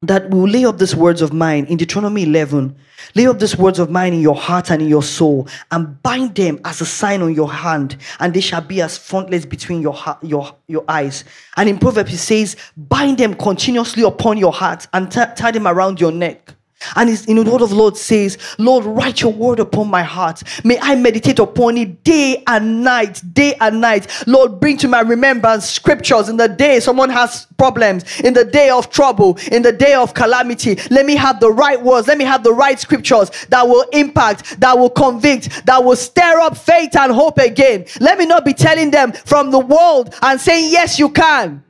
[0.03, 2.77] that will lay up these words of mine in Deuteronomy 11.
[3.15, 6.35] Lay up these words of mine in your heart and in your soul, and bind
[6.35, 9.95] them as a sign on your hand, and they shall be as frontlets between your
[9.95, 11.25] heart, your, your eyes.
[11.57, 16.01] And in Proverbs, he says, bind them continuously upon your heart and tie them around
[16.01, 16.56] your neck.
[16.95, 20.43] And in the word of the Lord says, Lord, write your word upon my heart.
[20.65, 24.25] May I meditate upon it day and night, day and night.
[24.27, 28.71] Lord, bring to my remembrance scriptures in the day someone has problems, in the day
[28.71, 30.77] of trouble, in the day of calamity.
[30.91, 32.09] Let me have the right words.
[32.09, 36.41] Let me have the right scriptures that will impact, that will convict, that will stir
[36.41, 37.87] up faith and hope again.
[38.01, 41.65] Let me not be telling them from the world and saying, Yes, you can.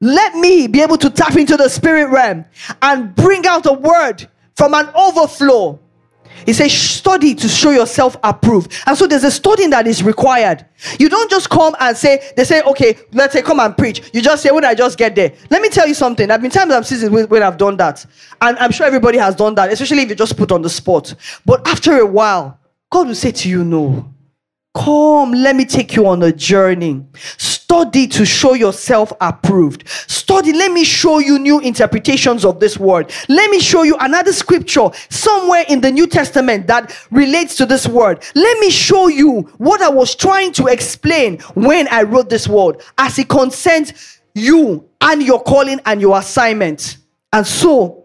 [0.00, 2.44] Let me be able to tap into the spirit realm
[2.82, 4.26] and bring out a word
[4.62, 5.76] from an overflow.
[6.46, 8.72] He says, study to show yourself approved.
[8.86, 10.64] And so there's a studying that is required.
[11.00, 14.08] You don't just come and say, they say, okay, let's say, come and preach.
[14.14, 15.32] You just say, when I just get there.
[15.50, 16.30] Let me tell you something.
[16.30, 18.06] I've been times I've seen when I've done that.
[18.40, 21.12] And I'm sure everybody has done that, especially if you just put on the spot.
[21.44, 24.14] But after a while, God will say to you, no.
[24.76, 27.04] Come, let me take you on a journey.
[27.72, 29.88] Study to show yourself approved.
[29.88, 33.10] Study, let me show you new interpretations of this word.
[33.30, 37.88] Let me show you another scripture somewhere in the New Testament that relates to this
[37.88, 38.22] word.
[38.34, 42.82] Let me show you what I was trying to explain when I wrote this word
[42.98, 46.98] as it concerns you and your calling and your assignment.
[47.32, 48.04] And so,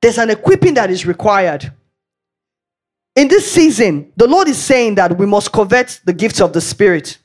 [0.00, 1.70] there's an equipping that is required
[3.14, 6.60] in this season, the Lord is saying that we must covet the gifts of the
[6.60, 7.18] Spirit.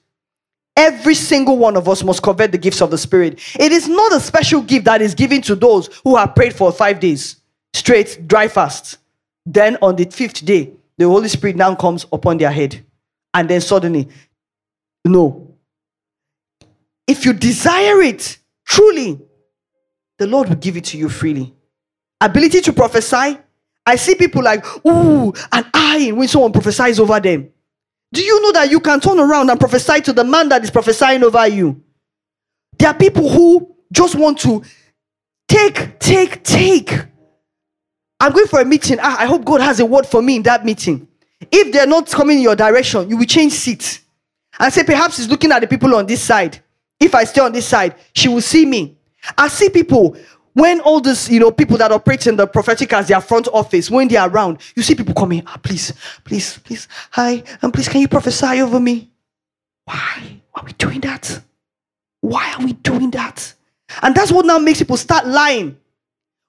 [0.78, 3.39] Every single one of us must covet the gifts of the Spirit.
[3.59, 6.72] It is not a special gift that is given to those who have prayed for
[6.72, 7.38] five days
[7.74, 8.97] straight, dry fast.
[9.45, 12.86] Then on the fifth day, the Holy Spirit now comes upon their head.
[13.34, 14.07] And then suddenly,
[15.05, 15.55] no.
[17.07, 19.19] If you desire it truly,
[20.17, 21.53] the Lord will give it to you freely.
[22.19, 23.38] Ability to prophesy,
[23.86, 27.49] I see people like, ooh, and I when someone prophesies over them.
[28.14, 30.72] Do you know that you can turn around and prophesy to the man that is
[30.72, 31.82] prophesying over you?
[32.78, 34.64] There are people who just want to
[35.47, 36.91] take, take, take.
[38.20, 38.97] I'm going for a meeting.
[39.01, 41.07] Ah, I hope God has a word for me in that meeting.
[41.51, 44.01] If they're not coming in your direction, you will change seats
[44.59, 46.59] and say, perhaps he's looking at the people on this side.
[46.99, 48.97] If I stay on this side, she will see me.
[49.38, 50.18] I see people
[50.54, 53.89] when all these, you know, people that operate in the prophetic as their front office,
[53.89, 55.93] when they are around, you see people coming, ah, please,
[56.24, 59.10] please, please, hi, and please, can you prophesy over me?
[59.86, 60.41] Why?
[60.54, 61.41] Are we doing that?
[62.20, 63.54] Why are we doing that?
[64.02, 65.78] And that's what now makes people start lying.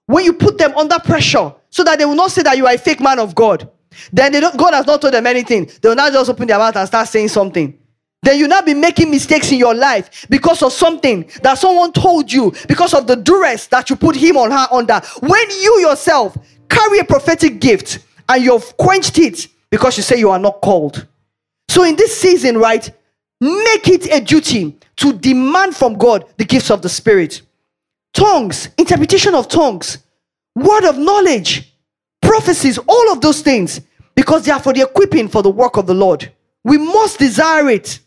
[0.07, 2.75] When you put them under pressure, so that they will not say that you are
[2.75, 3.69] a fake man of God.
[4.13, 5.71] Then they don't, God has not told them anything.
[5.81, 7.79] They will not just open their mouth and start saying something.
[8.23, 12.33] Then you not be making mistakes in your life because of something that someone told
[12.33, 15.01] you, because of the duress that you put him or her under.
[15.21, 16.37] When you yourself
[16.69, 17.99] carry a prophetic gift
[18.29, 21.07] and you've quenched it because you say you are not called.
[21.69, 22.89] So in this season, right,
[23.41, 27.43] make it a duty to demand from God the gifts of the Spirit.
[28.15, 29.99] Tongues, interpretation of tongues,
[30.55, 31.75] word of knowledge,
[32.21, 33.81] prophecies, all of those things,
[34.15, 36.31] because they are for the equipping for the work of the Lord.
[36.63, 37.99] We must desire it.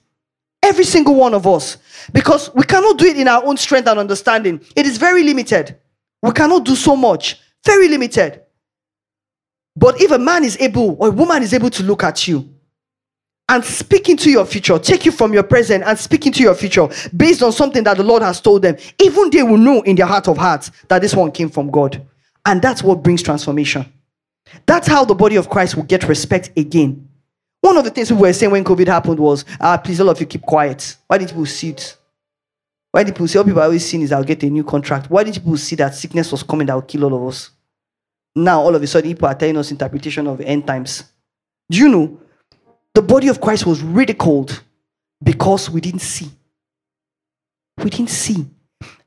[0.66, 1.78] Every single one of us.
[2.12, 4.60] Because we cannot do it in our own strength and understanding.
[4.76, 5.78] It is very limited.
[6.24, 7.40] We cannot do so much.
[7.64, 8.42] Very limited.
[9.76, 12.50] But if a man is able or a woman is able to look at you
[13.48, 16.88] and speak into your future, take you from your present and speak into your future
[17.16, 20.08] based on something that the Lord has told them, even they will know in their
[20.08, 22.04] heart of hearts that this one came from God.
[22.48, 23.86] And that's what brings transformation.
[24.66, 27.08] That's how the body of Christ will get respect again.
[27.66, 30.20] One of the things we were saying when COVID happened was, ah, please, all of
[30.20, 30.98] you keep quiet.
[31.08, 31.98] Why did people see it?
[32.92, 33.40] Why did people see?
[33.40, 35.10] All people are always seeing is I'll get a new contract.
[35.10, 37.50] Why did people see that sickness was coming that will kill all of us?
[38.36, 41.06] Now, all of a sudden, people are telling us interpretation of end times.
[41.72, 42.20] Do you know?
[42.94, 44.62] The body of Christ was ridiculed
[45.24, 46.30] because we didn't see.
[47.80, 48.46] We didn't see.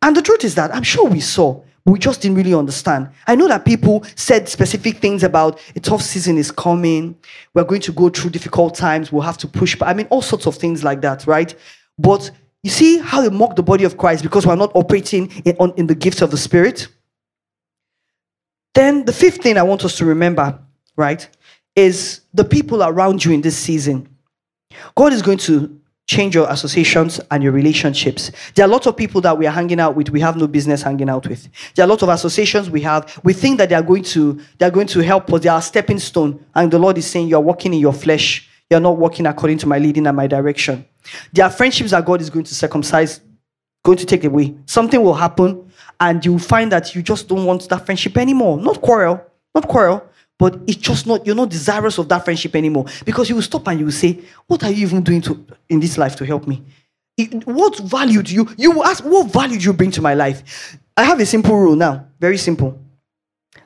[0.02, 1.62] And the truth is that I'm sure we saw
[1.92, 3.08] we just didn't really understand.
[3.26, 7.16] I know that people said specific things about a tough season is coming.
[7.54, 9.10] We're going to go through difficult times.
[9.12, 9.76] We'll have to push.
[9.80, 11.54] I mean, all sorts of things like that, right?
[11.98, 12.30] But
[12.62, 15.72] you see how they mock the body of Christ because we're not operating in, on,
[15.76, 16.88] in the gifts of the Spirit?
[18.74, 20.58] Then the fifth thing I want us to remember,
[20.96, 21.28] right,
[21.74, 24.08] is the people around you in this season.
[24.94, 28.32] God is going to change your associations and your relationships.
[28.54, 30.82] There are lots of people that we are hanging out with, we have no business
[30.82, 31.48] hanging out with.
[31.74, 34.40] There are a lot of associations we have, we think that they are going to
[34.56, 36.42] they are going to help us, they are a stepping stone.
[36.54, 39.66] And the Lord is saying, You're walking in your flesh, you're not walking according to
[39.66, 40.86] my leading and my direction.
[41.34, 43.20] There are friendships that God is going to circumcise,
[43.84, 44.54] going to take away.
[44.64, 48.58] Something will happen, and you will find that you just don't want that friendship anymore.
[48.58, 49.22] Not quarrel,
[49.54, 50.02] not quarrel,
[50.38, 52.86] but it's just not you're not desirous of that friendship anymore.
[53.04, 55.80] Because you will stop and you will say what are you even doing to in
[55.80, 56.62] this life to help me?
[57.16, 60.14] It, what value do you you will ask what value do you bring to my
[60.14, 60.78] life?
[60.96, 62.78] I have a simple rule now very simple.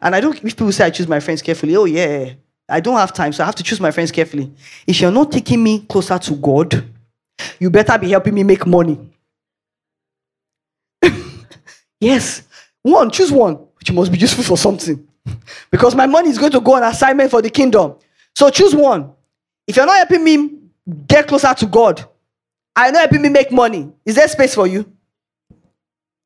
[0.01, 2.33] And i don't if people say i choose my friends carefully oh yeah
[2.69, 4.51] i don't have time so i have to choose my friends carefully.
[4.87, 6.85] If you're not taking me closer to god
[7.59, 8.99] you better be helping me make money.
[12.01, 12.43] Yes.
[12.83, 15.07] One choose one which must be useful for something
[15.71, 17.95] because my money is going to go on assignment for the kingdom.
[18.35, 19.13] So choose one.
[19.67, 20.59] If you're not helping me
[21.07, 22.05] get closer to God,
[22.75, 23.93] are you not helping me make money?
[24.05, 24.91] Is there space for you?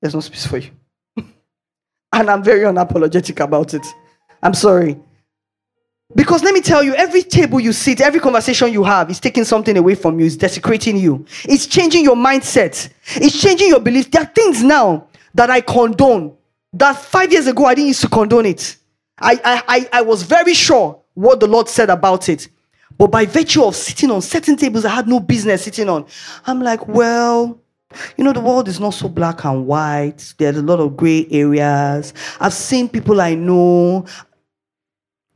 [0.01, 0.71] There's no space for you.
[1.17, 3.87] and I'm very unapologetic about it.
[4.43, 4.99] I'm sorry.
[6.15, 9.45] Because let me tell you, every table you sit, every conversation you have is taking
[9.45, 14.11] something away from you, it's desecrating you, it's changing your mindset, it's changing your belief.
[14.13, 16.37] There are things now that I condone
[16.73, 18.77] that five years ago I didn't used to condone it.
[19.19, 22.49] I, I, I was very sure what the Lord said about it.
[22.99, 26.07] But by virtue of sitting on certain tables I had no business sitting on,
[26.47, 27.59] I'm like, well,
[28.17, 30.35] you know, the world is not so black and white.
[30.39, 32.15] There's a lot of gray areas.
[32.41, 34.07] I've seen people I know.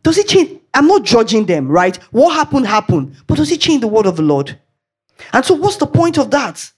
[0.03, 0.61] Does it change?
[0.73, 1.97] I'm not judging them, right?
[2.13, 3.17] What happened, happened.
[3.27, 4.59] But does it change the word of the Lord?
[5.33, 6.71] And so, what's the point of that?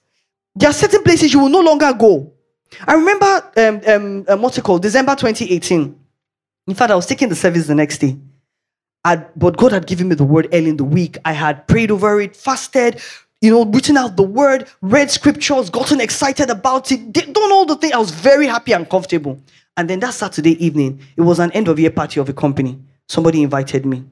[0.55, 2.33] There are certain places you will no longer go.
[2.87, 4.83] I remember, um, um, um what's it called?
[4.83, 6.02] December 2018.
[6.67, 8.17] In fact, I was taking the service the next day.
[9.05, 11.19] I'd, but God had given me the word early in the week.
[11.25, 13.01] I had prayed over it, fasted,
[13.41, 17.75] you know, written out the word, read scriptures, gotten excited about it, done all the
[17.75, 17.93] things.
[17.93, 19.41] I was very happy and comfortable.
[19.77, 22.79] And then that Saturday evening, it was an end of year party of a company.
[23.09, 24.05] Somebody invited me.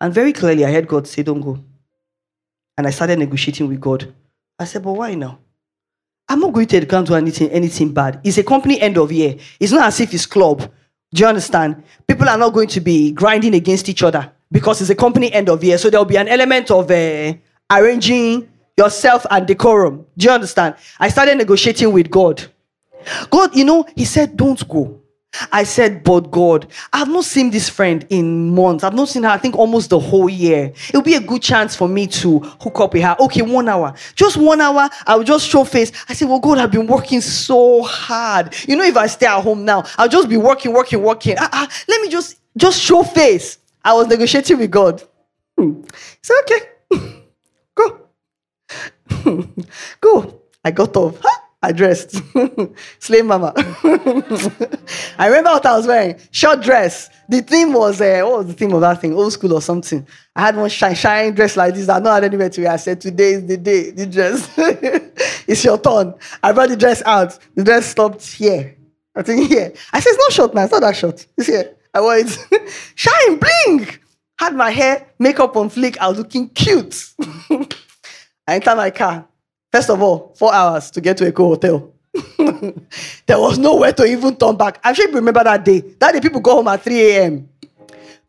[0.00, 1.58] And very clearly, I heard God say, Don't go.
[2.78, 4.14] And I started negotiating with God.
[4.58, 5.38] I said, But why now?
[6.28, 8.20] I'm not going to do anything, anything bad.
[8.24, 9.36] It's a company end of year.
[9.58, 10.70] It's not as if it's club.
[11.16, 11.82] Do you understand?
[12.06, 15.48] People are not going to be grinding against each other because it's a company end
[15.48, 15.78] of year.
[15.78, 17.32] So there'll be an element of uh,
[17.70, 18.46] arranging
[18.76, 20.04] yourself and decorum.
[20.18, 20.74] Do you understand?
[21.00, 22.44] I started negotiating with God.
[23.30, 25.00] God, you know, He said, don't go.
[25.52, 28.84] I said, but God, I've not seen this friend in months.
[28.84, 30.72] I've not seen her, I think, almost the whole year.
[30.88, 33.16] It'll be a good chance for me to hook up with her.
[33.20, 33.94] Okay, one hour.
[34.14, 35.92] Just one hour, I'll just show face.
[36.08, 38.54] I said, well, God, I've been working so hard.
[38.68, 41.36] You know, if I stay at home now, I'll just be working, working, working.
[41.38, 43.58] Ah, ah, let me just, just show face.
[43.84, 45.02] I was negotiating with God.
[45.58, 45.82] Hmm.
[46.22, 46.60] Said, okay,
[47.74, 48.00] go.
[50.00, 50.40] go.
[50.64, 51.18] I got off.
[51.22, 51.40] Huh?
[51.66, 52.14] I dressed.
[53.00, 53.52] Slave mama.
[55.18, 56.16] I remember what I was wearing.
[56.30, 57.10] Short dress.
[57.28, 59.12] The theme was, uh, what was the theme of that thing?
[59.14, 60.06] Old school or something.
[60.36, 61.88] I had one shine, shine dress like this.
[61.88, 62.70] I not had anywhere to wear.
[62.70, 64.48] I said, today is the day, the dress.
[65.48, 66.14] it's your turn.
[66.40, 67.36] I brought the dress out.
[67.56, 68.76] The dress stopped here.
[69.16, 69.72] I think here.
[69.92, 70.62] I said, it's not short now.
[70.62, 71.26] It's not that short.
[71.36, 71.74] It's here.
[71.92, 72.38] I wore it.
[72.94, 73.88] shine, bling.
[74.38, 75.98] Had my hair, makeup on flick.
[75.98, 77.10] I was looking cute.
[77.50, 79.26] I entered my car.
[79.76, 81.92] First of all, four hours to get to Eko hotel.
[83.26, 84.80] there was nowhere to even turn back.
[84.94, 85.80] Sure you remember that day.
[86.00, 87.46] That day, people go home at 3 a.m.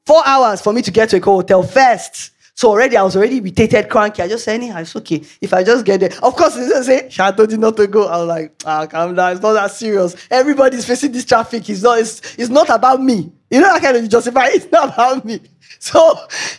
[0.05, 2.31] Four hours for me to get to Eko hotel first.
[2.53, 4.21] So already, I was already irritated, cranky.
[4.21, 5.23] I just said, anyhow, it's okay.
[5.39, 6.09] If I just get there.
[6.21, 8.09] Of course, they just say, Shadow did not to go.
[8.09, 9.31] I was like, ah, calm down.
[9.31, 10.17] It's not that serious.
[10.29, 11.69] Everybody's facing this traffic.
[11.69, 13.31] It's not, it's, it's not about me.
[13.49, 15.39] You know, I kind of justify It's not about me.
[15.79, 16.13] So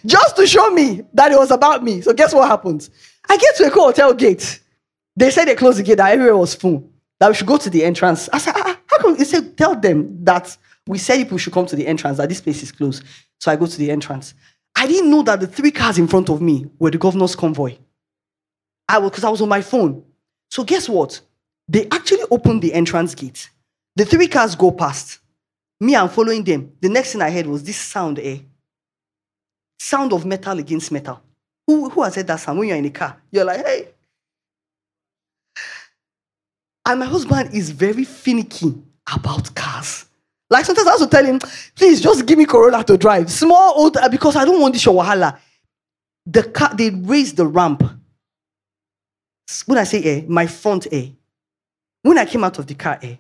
[0.06, 2.00] just to show me that it was about me.
[2.00, 2.88] So guess what happens?
[3.28, 4.60] I get to Eko hotel gate.
[5.18, 6.88] They said they closed the gate, that everywhere was full,
[7.18, 8.28] that we should go to the entrance.
[8.32, 9.16] I said, ah, ah how come?
[9.16, 10.56] He said, tell them that
[10.86, 13.02] we said people should come to the entrance, that this place is closed.
[13.40, 14.34] So I go to the entrance.
[14.76, 17.76] I didn't know that the three cars in front of me were the governor's convoy.
[18.88, 20.04] I was, because I was on my phone.
[20.52, 21.20] So guess what?
[21.66, 23.50] They actually opened the entrance gate.
[23.96, 25.18] The three cars go past.
[25.80, 26.74] Me, I'm following them.
[26.80, 28.38] The next thing I heard was this sound, eh?
[29.80, 31.20] Sound of metal against metal.
[31.66, 33.20] Who, who has heard that sound when you're in a car?
[33.32, 33.88] You're like, hey,
[36.88, 38.74] and my husband is very finicky
[39.14, 40.06] about cars.
[40.50, 41.38] Like sometimes I have to tell him,
[41.76, 43.30] please just give me Corolla to drive.
[43.30, 45.38] Small, old, uh, because I don't want this wahala.
[46.24, 47.82] The car, they raised the ramp.
[49.66, 51.10] When I say eh, my front eh.
[52.02, 53.16] When I came out of the car eh,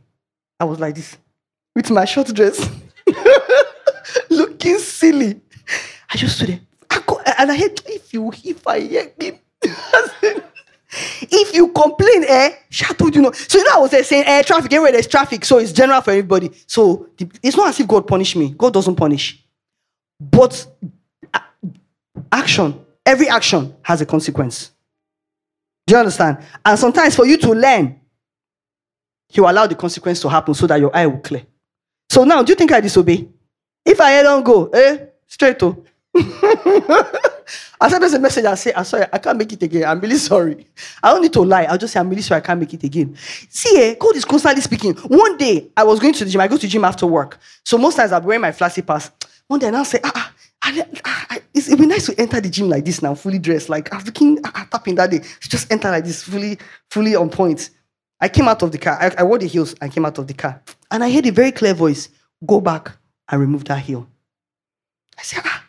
[0.58, 1.16] I was like this,
[1.76, 2.66] with my short dress,
[4.30, 5.40] looking silly.
[6.10, 6.60] I just stood there.
[6.90, 9.38] I go, and I hate if you, if I hear him.
[11.40, 13.32] If you complain, eh, shut up, you know.
[13.32, 16.10] So you know, I was saying, eh, traffic, anywhere there's traffic, so it's general for
[16.10, 16.50] everybody.
[16.66, 17.08] So
[17.42, 18.54] it's not as if God punish me.
[18.56, 19.44] God doesn't punish.
[20.20, 20.66] But
[22.32, 24.72] action, every action has a consequence.
[25.86, 26.38] Do you understand?
[26.64, 28.00] And sometimes for you to learn,
[29.28, 31.46] He will allow the consequence to happen so that your eye will clear.
[32.10, 33.28] So now, do you think I disobey?
[33.84, 35.84] If I don't go, eh, straight to.
[37.80, 38.44] I send us a message.
[38.44, 39.84] I say, I'm sorry, I can't make it again.
[39.84, 40.66] I'm really sorry.
[41.02, 41.64] I don't need to lie.
[41.64, 43.16] I'll just say, I'm really sorry, I can't make it again.
[43.48, 44.94] See, eh, God is constantly speaking.
[44.94, 46.40] One day, I was going to the gym.
[46.40, 47.38] I go to gym after work.
[47.64, 49.10] So most times, I'm wearing my flashy pass.
[49.46, 52.50] One day, and I'll say, ah, ah, ah it would be nice to enter the
[52.50, 53.68] gym like this now, fully dressed.
[53.68, 55.20] Like, I was looking, ah, ah, tapping that day.
[55.40, 56.58] Just enter like this, fully,
[56.90, 57.70] fully on point.
[58.20, 58.98] I came out of the car.
[59.00, 59.74] I, I wore the heels.
[59.80, 60.60] I came out of the car.
[60.90, 62.08] And I heard a very clear voice,
[62.44, 62.90] go back
[63.28, 64.08] and remove that heel.
[65.16, 65.64] I said, ah,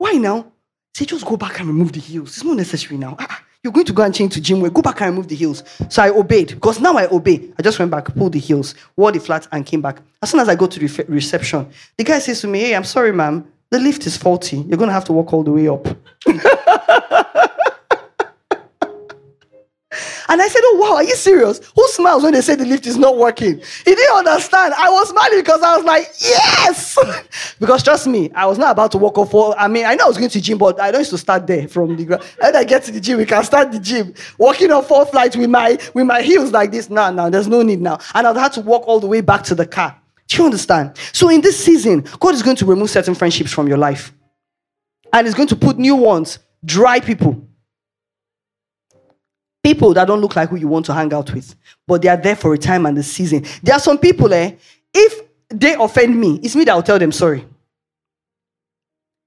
[0.00, 0.50] why now?
[0.94, 2.28] Say, just go back and remove the heels.
[2.30, 3.16] It's not necessary now.
[3.18, 4.70] Ah, ah, you're going to go and change to gym wear.
[4.70, 5.62] Go back and remove the heels.
[5.90, 7.52] So I obeyed because now I obey.
[7.58, 10.00] I just went back, pulled the heels, wore the flats, and came back.
[10.22, 12.84] As soon as I go to the reception, the guy says to me, Hey, I'm
[12.84, 13.46] sorry, ma'am.
[13.68, 14.56] The lift is faulty.
[14.56, 15.86] You're going to have to walk all the way up.
[20.30, 21.60] And I said, Oh, wow, are you serious?
[21.74, 23.58] Who smiles when they say the lift is not working?
[23.84, 24.74] He didn't understand.
[24.74, 26.96] I was smiling because I was like, Yes!
[27.60, 29.32] because trust me, I was not about to walk off.
[29.32, 31.10] For, I mean, I know I was going to the gym, but I don't used
[31.10, 32.22] to start there from the ground.
[32.40, 34.14] And I get to the gym, we can start the gym.
[34.38, 36.88] Walking on four flights with my, with my heels like this.
[36.88, 37.98] No, no, there's no need now.
[38.14, 40.00] And I've had to walk all the way back to the car.
[40.28, 40.96] Do you understand?
[41.12, 44.12] So in this season, God is going to remove certain friendships from your life.
[45.12, 47.49] And He's going to put new ones, dry people
[49.62, 51.54] People that don't look like who you want to hang out with,
[51.86, 53.44] but they are there for a time and a season.
[53.62, 54.52] There are some people, eh,
[54.94, 55.20] if
[55.50, 57.44] they offend me, it's me that will tell them sorry.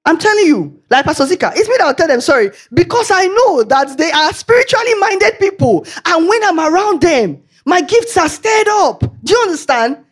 [0.05, 3.25] I'm telling you, like Pastor Zika, it's me that will tell them sorry because I
[3.25, 5.85] know that they are spiritually minded people.
[6.05, 8.99] And when I'm around them, my gifts are stirred up.
[8.99, 10.03] Do you understand?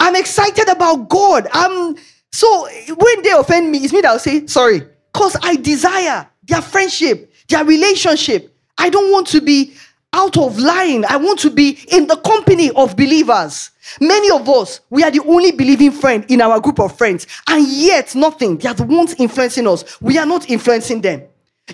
[0.00, 1.48] I'm excited about God.
[1.52, 1.96] I'm
[2.30, 4.82] so when they offend me, it's me that will say sorry
[5.12, 8.51] because I desire their friendship, their relationship.
[8.82, 9.74] I don't want to be
[10.12, 11.04] out of line.
[11.08, 13.70] I want to be in the company of believers.
[14.00, 17.66] Many of us, we are the only believing friend in our group of friends, and
[17.68, 18.58] yet nothing.
[18.58, 20.00] They are the ones influencing us.
[20.00, 21.22] We are not influencing them.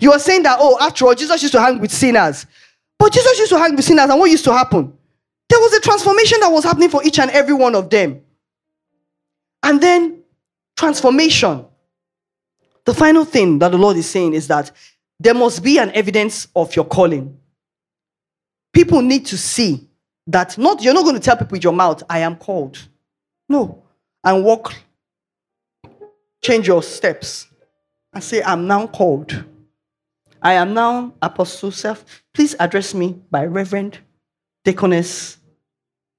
[0.00, 2.44] You are saying that, oh, after all, Jesus used to hang with sinners.
[2.98, 4.92] But Jesus used to hang with sinners, and what used to happen?
[5.48, 8.20] There was a transformation that was happening for each and every one of them.
[9.62, 10.22] And then
[10.76, 11.64] transformation.
[12.84, 14.72] The final thing that the Lord is saying is that
[15.20, 17.38] there must be an evidence of your calling.
[18.72, 19.88] People need to see
[20.26, 22.78] that not you're not going to tell people with your mouth, I am called.
[23.48, 23.82] No.
[24.22, 24.74] And walk,
[26.42, 27.48] change your steps
[28.12, 29.44] and say, I'm now called.
[30.42, 32.04] I am now apostle self.
[32.34, 33.98] Please address me by reverend,
[34.64, 35.38] deaconess.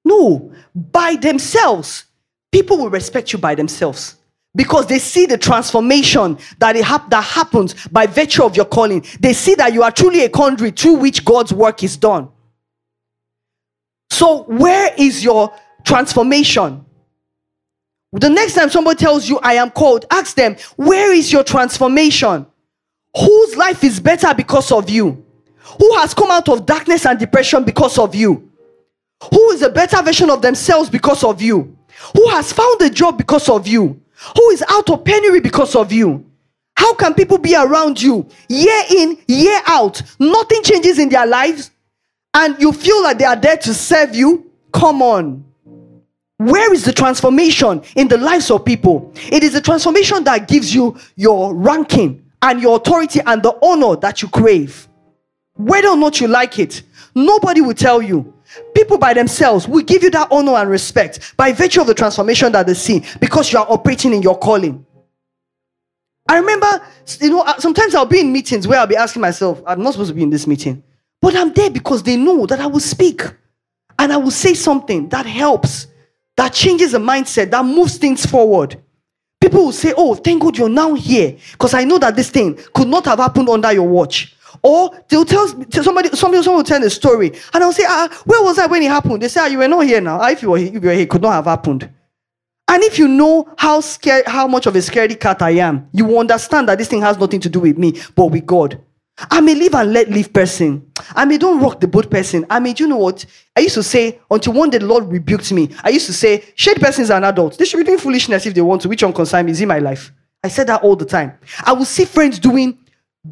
[0.03, 2.05] No, by themselves.
[2.51, 4.18] People will respect you by themselves
[4.59, 9.05] because they see the transformation that, hap- that happens by virtue of your calling.
[9.21, 12.27] They see that you are truly a conduit through which God's work is done.
[14.09, 15.53] So, where is your
[15.85, 16.83] transformation?
[18.11, 22.45] The next time somebody tells you, I am called, ask them, Where is your transformation?
[23.17, 25.25] Whose life is better because of you?
[25.79, 28.51] Who has come out of darkness and depression because of you?
[29.31, 31.77] Who is a better version of themselves because of you?
[32.13, 34.01] Who has found a job because of you?
[34.35, 36.25] Who is out of penury because of you.
[36.75, 40.01] How can people be around you year in, year out?
[40.19, 41.71] Nothing changes in their lives,
[42.33, 44.49] and you feel like they are there to serve you?
[44.71, 45.45] Come on.
[46.37, 49.11] Where is the transformation in the lives of people?
[49.29, 53.97] It is the transformation that gives you your ranking and your authority and the honor
[53.97, 54.87] that you crave.
[55.55, 56.83] Whether or not you like it,
[57.13, 58.33] nobody will tell you.
[58.73, 62.51] People by themselves will give you that honor and respect by virtue of the transformation
[62.51, 64.85] that they see because you are operating in your calling.
[66.27, 66.67] I remember,
[67.19, 69.93] you know, uh, sometimes I'll be in meetings where I'll be asking myself, I'm not
[69.93, 70.83] supposed to be in this meeting,
[71.21, 73.23] but I'm there because they know that I will speak
[73.97, 75.87] and I will say something that helps,
[76.37, 78.79] that changes the mindset, that moves things forward.
[79.41, 82.59] People will say, Oh, thank God you're now here because I know that this thing
[82.73, 84.35] could not have happened under your watch.
[84.61, 88.43] Or they'll tell, somebody, somebody, someone will tell a story, and I'll say, ah, where
[88.43, 89.21] was I when it happened?
[89.21, 90.19] They say, ah, you were not here now.
[90.19, 91.89] Ah, if you were, if you were here, it could not have happened.
[92.67, 96.05] And if you know how scared, how much of a scaredy cat I am, you
[96.05, 98.79] will understand that this thing has nothing to do with me, but with God.
[99.31, 100.89] I'm a live and let live person.
[101.15, 102.45] I'm a don't rock the boat person.
[102.49, 103.25] I mean, you know what?
[103.55, 106.45] I used to say, until one day the Lord rebuked me, I used to say,
[106.55, 107.57] shade persons are an adult.
[107.57, 108.87] They should be doing foolishness if they want to.
[108.87, 110.11] Which me is in my life.
[110.43, 111.37] I said that all the time.
[111.65, 112.77] I will see friends doing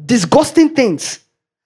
[0.06, 1.20] disgusting things.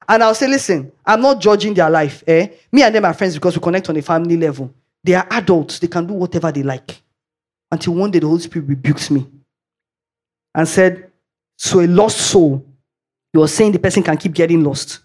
[0.08, 2.22] And I'll say, listen, I'm not judging their life.
[2.26, 2.48] Eh?
[2.70, 4.72] Me and them are friends because we connect on a family level.
[5.04, 7.00] They are adults, they can do whatever they like.
[7.70, 9.26] Until one day the Holy Spirit rebukes me
[10.54, 11.10] and said,
[11.56, 12.64] So a lost soul,
[13.32, 15.00] you're saying the person can keep getting lost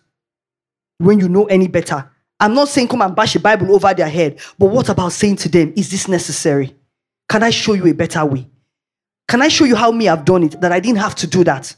[0.97, 2.09] when you know any better.
[2.39, 5.37] I'm not saying come and bash a Bible over their head, but what about saying
[5.37, 6.75] to them, Is this necessary?
[7.29, 8.47] Can I show you a better way?
[9.27, 11.43] Can I show you how me I've done it, that I didn't have to do
[11.43, 11.75] that?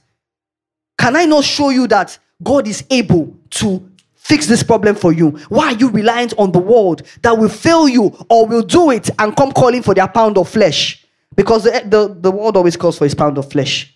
[1.00, 5.30] Can I not show you that God is able to fix this problem for you?
[5.48, 9.10] Why are you reliant on the world that will fail you or will do it
[9.18, 11.06] and come calling for their pound of flesh?
[11.36, 13.96] Because the, the, the world always calls for his pound of flesh.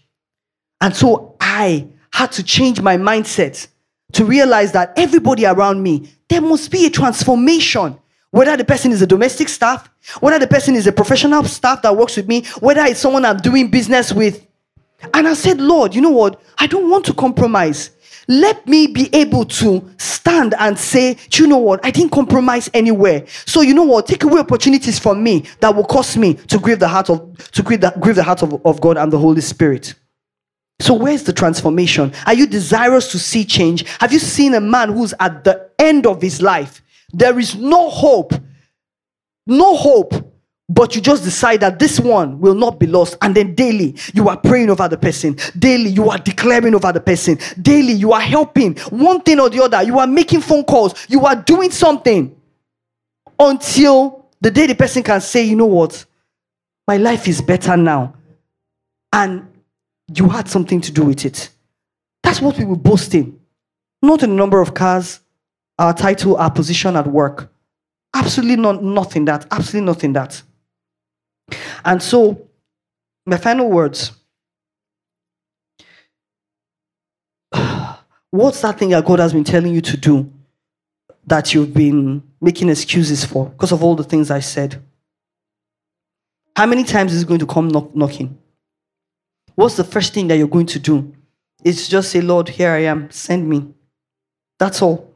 [0.79, 3.67] And so I had to change my mindset
[4.13, 7.99] to realize that everybody around me, there must be a transformation.
[8.31, 9.89] Whether the person is a domestic staff,
[10.21, 13.37] whether the person is a professional staff that works with me, whether it's someone I'm
[13.37, 14.47] doing business with,
[15.13, 16.41] and I said, Lord, you know what?
[16.57, 17.91] I don't want to compromise.
[18.27, 21.85] Let me be able to stand and say, you know what?
[21.85, 23.25] I didn't compromise anywhere.
[23.45, 24.07] So you know what?
[24.07, 27.63] Take away opportunities from me that will cause me to grieve the heart of to
[27.63, 29.95] grieve the, grieve the heart of, of God and the Holy Spirit.
[30.79, 32.13] So where's the transformation?
[32.25, 33.85] Are you desirous to see change?
[33.99, 36.81] Have you seen a man who's at the end of his life?
[37.11, 38.33] There is no hope.
[39.45, 40.32] No hope
[40.73, 43.15] but you just decide that this one will not be lost.
[43.21, 45.37] And then daily you are praying over the person.
[45.57, 47.37] Daily you are declaring over the person.
[47.61, 48.75] Daily you are helping.
[48.89, 50.95] One thing or the other you are making phone calls.
[51.09, 52.35] You are doing something.
[53.37, 56.05] Until the day the person can say you know what?
[56.87, 58.15] My life is better now.
[59.11, 59.47] And
[60.15, 61.51] you had something to do with it.
[62.23, 63.39] That's what we will boast in.
[64.01, 65.19] Not in the number of cars
[65.77, 67.51] our title our position at work.
[68.15, 70.41] Absolutely not nothing that absolutely nothing that
[71.85, 72.47] and so,
[73.25, 74.11] my final words.
[78.31, 80.31] What's that thing that God has been telling you to do
[81.27, 84.81] that you've been making excuses for because of all the things I said?
[86.55, 88.37] How many times is it going to come knock- knocking?
[89.55, 91.13] What's the first thing that you're going to do?
[91.63, 93.73] It's just say, Lord, here I am, send me.
[94.59, 95.13] That's all.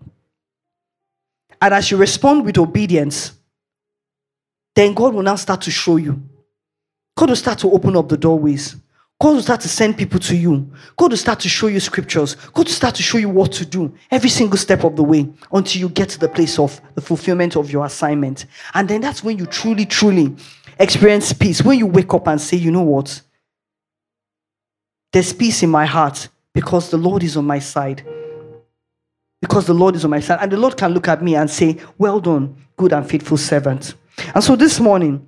[1.62, 3.36] And as you respond with obedience,
[4.78, 6.22] then God will now start to show you.
[7.16, 8.76] God will start to open up the doorways.
[9.20, 10.72] God will start to send people to you.
[10.95, 12.36] God will start to show you scriptures.
[12.36, 15.28] God will start to show you what to do every single step of the way
[15.52, 18.45] until you get to the place of the fulfillment of your assignment.
[18.76, 20.36] And then that's when you truly, truly
[20.78, 21.64] experience peace.
[21.64, 23.20] When you wake up and say, you know what?
[25.12, 28.06] There's peace in my heart because the Lord is on my side.
[29.41, 30.38] Because the Lord is on my side.
[30.40, 33.95] And the Lord can look at me and say, Well done, good and faithful servant.
[34.34, 35.27] And so this morning,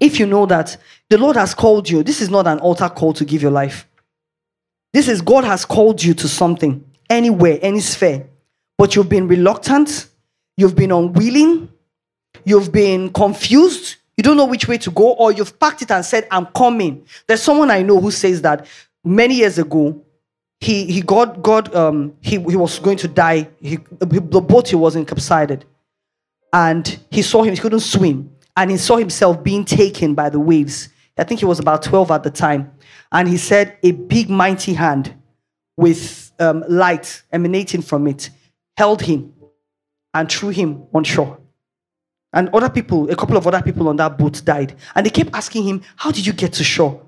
[0.00, 0.76] if you know that
[1.08, 3.88] the Lord has called you, this is not an altar call to give your life.
[4.92, 8.26] This is God has called you to something, anywhere, any sphere.
[8.76, 10.06] But you've been reluctant,
[10.56, 11.68] you've been unwilling,
[12.44, 16.04] you've been confused, you don't know which way to go, or you've packed it and
[16.04, 17.04] said, I'm coming.
[17.26, 18.66] There's someone I know who says that
[19.04, 20.02] many years ago,
[20.60, 23.48] he, he got, God, um, he, he was going to die.
[23.60, 25.64] He, the boat he was in subsided.
[26.52, 28.30] And he saw him, he couldn't swim.
[28.56, 30.88] And he saw himself being taken by the waves.
[31.16, 32.72] I think he was about 12 at the time.
[33.12, 35.14] And he said, A big, mighty hand
[35.76, 38.30] with um, light emanating from it
[38.76, 39.32] held him
[40.14, 41.38] and threw him on shore.
[42.32, 44.76] And other people, a couple of other people on that boat died.
[44.94, 47.02] And they kept asking him, How did you get to shore?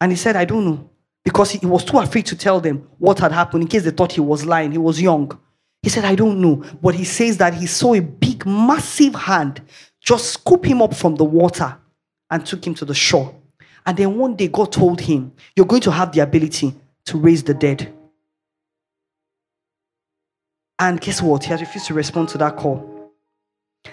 [0.00, 0.90] And he said, I don't know.
[1.24, 4.12] Because he was too afraid to tell them what had happened in case they thought
[4.12, 4.72] he was lying.
[4.72, 5.38] He was young.
[5.84, 6.64] He said, I don't know.
[6.80, 9.60] But he says that he saw a big, massive hand
[10.00, 11.76] just scoop him up from the water
[12.30, 13.34] and took him to the shore.
[13.84, 16.74] And then one day, God told him, You're going to have the ability
[17.04, 17.92] to raise the dead.
[20.78, 21.44] And guess what?
[21.44, 23.12] He has refused to respond to that call.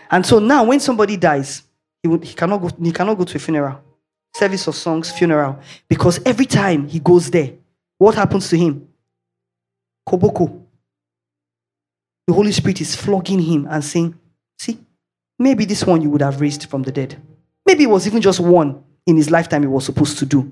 [0.10, 1.64] And so now, when somebody dies,
[2.02, 3.82] he, would, he, cannot, go, he cannot go to a funeral,
[4.34, 5.60] service of songs, funeral,
[5.90, 7.52] because every time he goes there,
[7.98, 8.88] what happens to him?
[10.08, 10.62] Koboko.
[12.32, 14.18] The Holy Spirit is flogging him and saying,
[14.58, 14.80] See,
[15.38, 17.22] maybe this one you would have raised from the dead.
[17.66, 20.50] Maybe it was even just one in his lifetime he was supposed to do,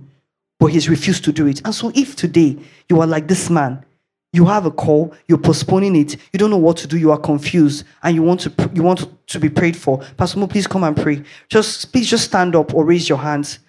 [0.59, 1.61] but he's refused to do it.
[1.63, 2.57] And so, if today
[2.89, 3.85] you are like this man,
[4.33, 7.17] you have a call, you're postponing it, you don't know what to do, you are
[7.17, 9.99] confused, and you want to you want to be prayed for.
[10.17, 11.23] Pastor Mo, please come and pray.
[11.47, 13.59] Just please just stand up or raise your hands.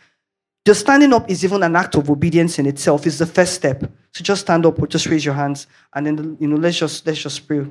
[0.67, 3.07] Just standing up is even an act of obedience in itself.
[3.07, 3.85] It's the first step.
[4.13, 7.07] So just stand up or just raise your hands, and then you know let's just
[7.07, 7.67] let's just pray.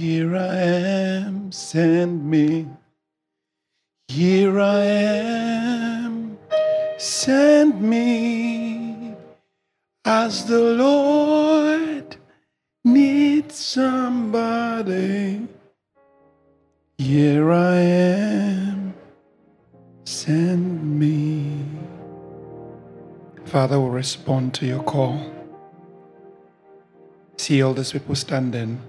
[0.00, 0.56] Here I
[1.26, 2.66] am, send me.
[4.08, 6.38] Here I am,
[6.96, 9.14] send me.
[10.06, 12.16] As the Lord
[12.82, 15.46] needs somebody.
[16.96, 18.94] Here I am,
[20.06, 21.62] send me.
[23.44, 25.30] Father will respond to your call.
[27.36, 28.80] See all these people standing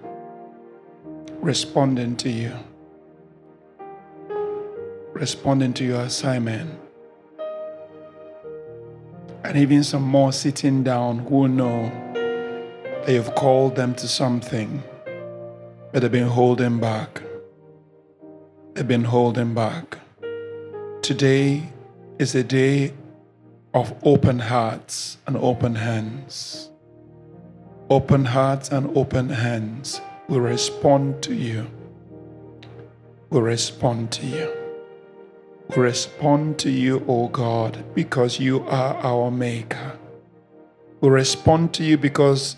[1.42, 2.54] responding to you,
[5.14, 6.80] responding to your assignment.
[9.44, 14.84] And even some more sitting down who know that you've called them to something,
[15.92, 17.24] but they've been holding back.
[18.76, 19.98] They've been holding back.
[21.02, 21.64] Today
[22.20, 22.94] is a day
[23.74, 26.70] of open hearts and open hands.
[27.90, 30.02] Open hearts and open hands
[30.32, 31.70] we respond to you.
[33.32, 34.50] We respond to you.
[35.76, 40.00] We respond to you, O God, because you are our Maker.
[41.02, 42.56] We respond to you because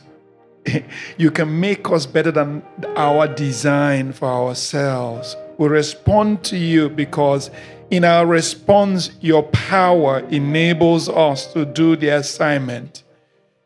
[1.18, 2.62] you can make us better than
[2.96, 5.36] our design for ourselves.
[5.58, 7.50] We respond to you because
[7.90, 13.02] in our response, your power enables us to do the assignment.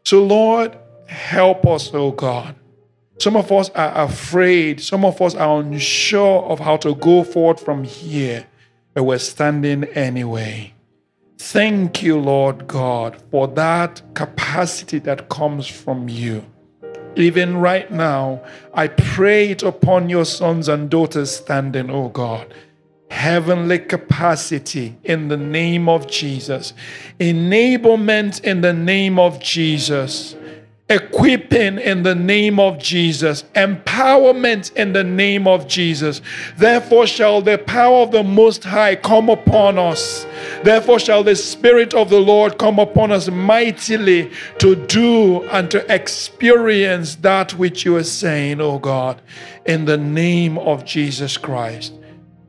[0.05, 0.77] So, Lord,
[1.07, 2.55] help us, O God.
[3.19, 4.79] Some of us are afraid.
[4.79, 8.45] Some of us are unsure of how to go forward from here,
[8.93, 10.73] but we're standing anyway.
[11.39, 16.45] Thank you, Lord God, for that capacity that comes from you.
[17.15, 22.53] Even right now, I pray it upon your sons and daughters standing, oh God.
[23.09, 26.73] Heavenly capacity in the name of Jesus,
[27.19, 30.35] enablement in the name of Jesus
[30.89, 36.21] equipping in the name of Jesus, empowerment in the name of Jesus.
[36.57, 40.25] Therefore, shall the power of the Most High come upon us.
[40.63, 45.93] Therefore, shall the Spirit of the Lord come upon us mightily to do and to
[45.93, 49.21] experience that which you are saying, O God,
[49.65, 51.96] in the name of Jesus Christ.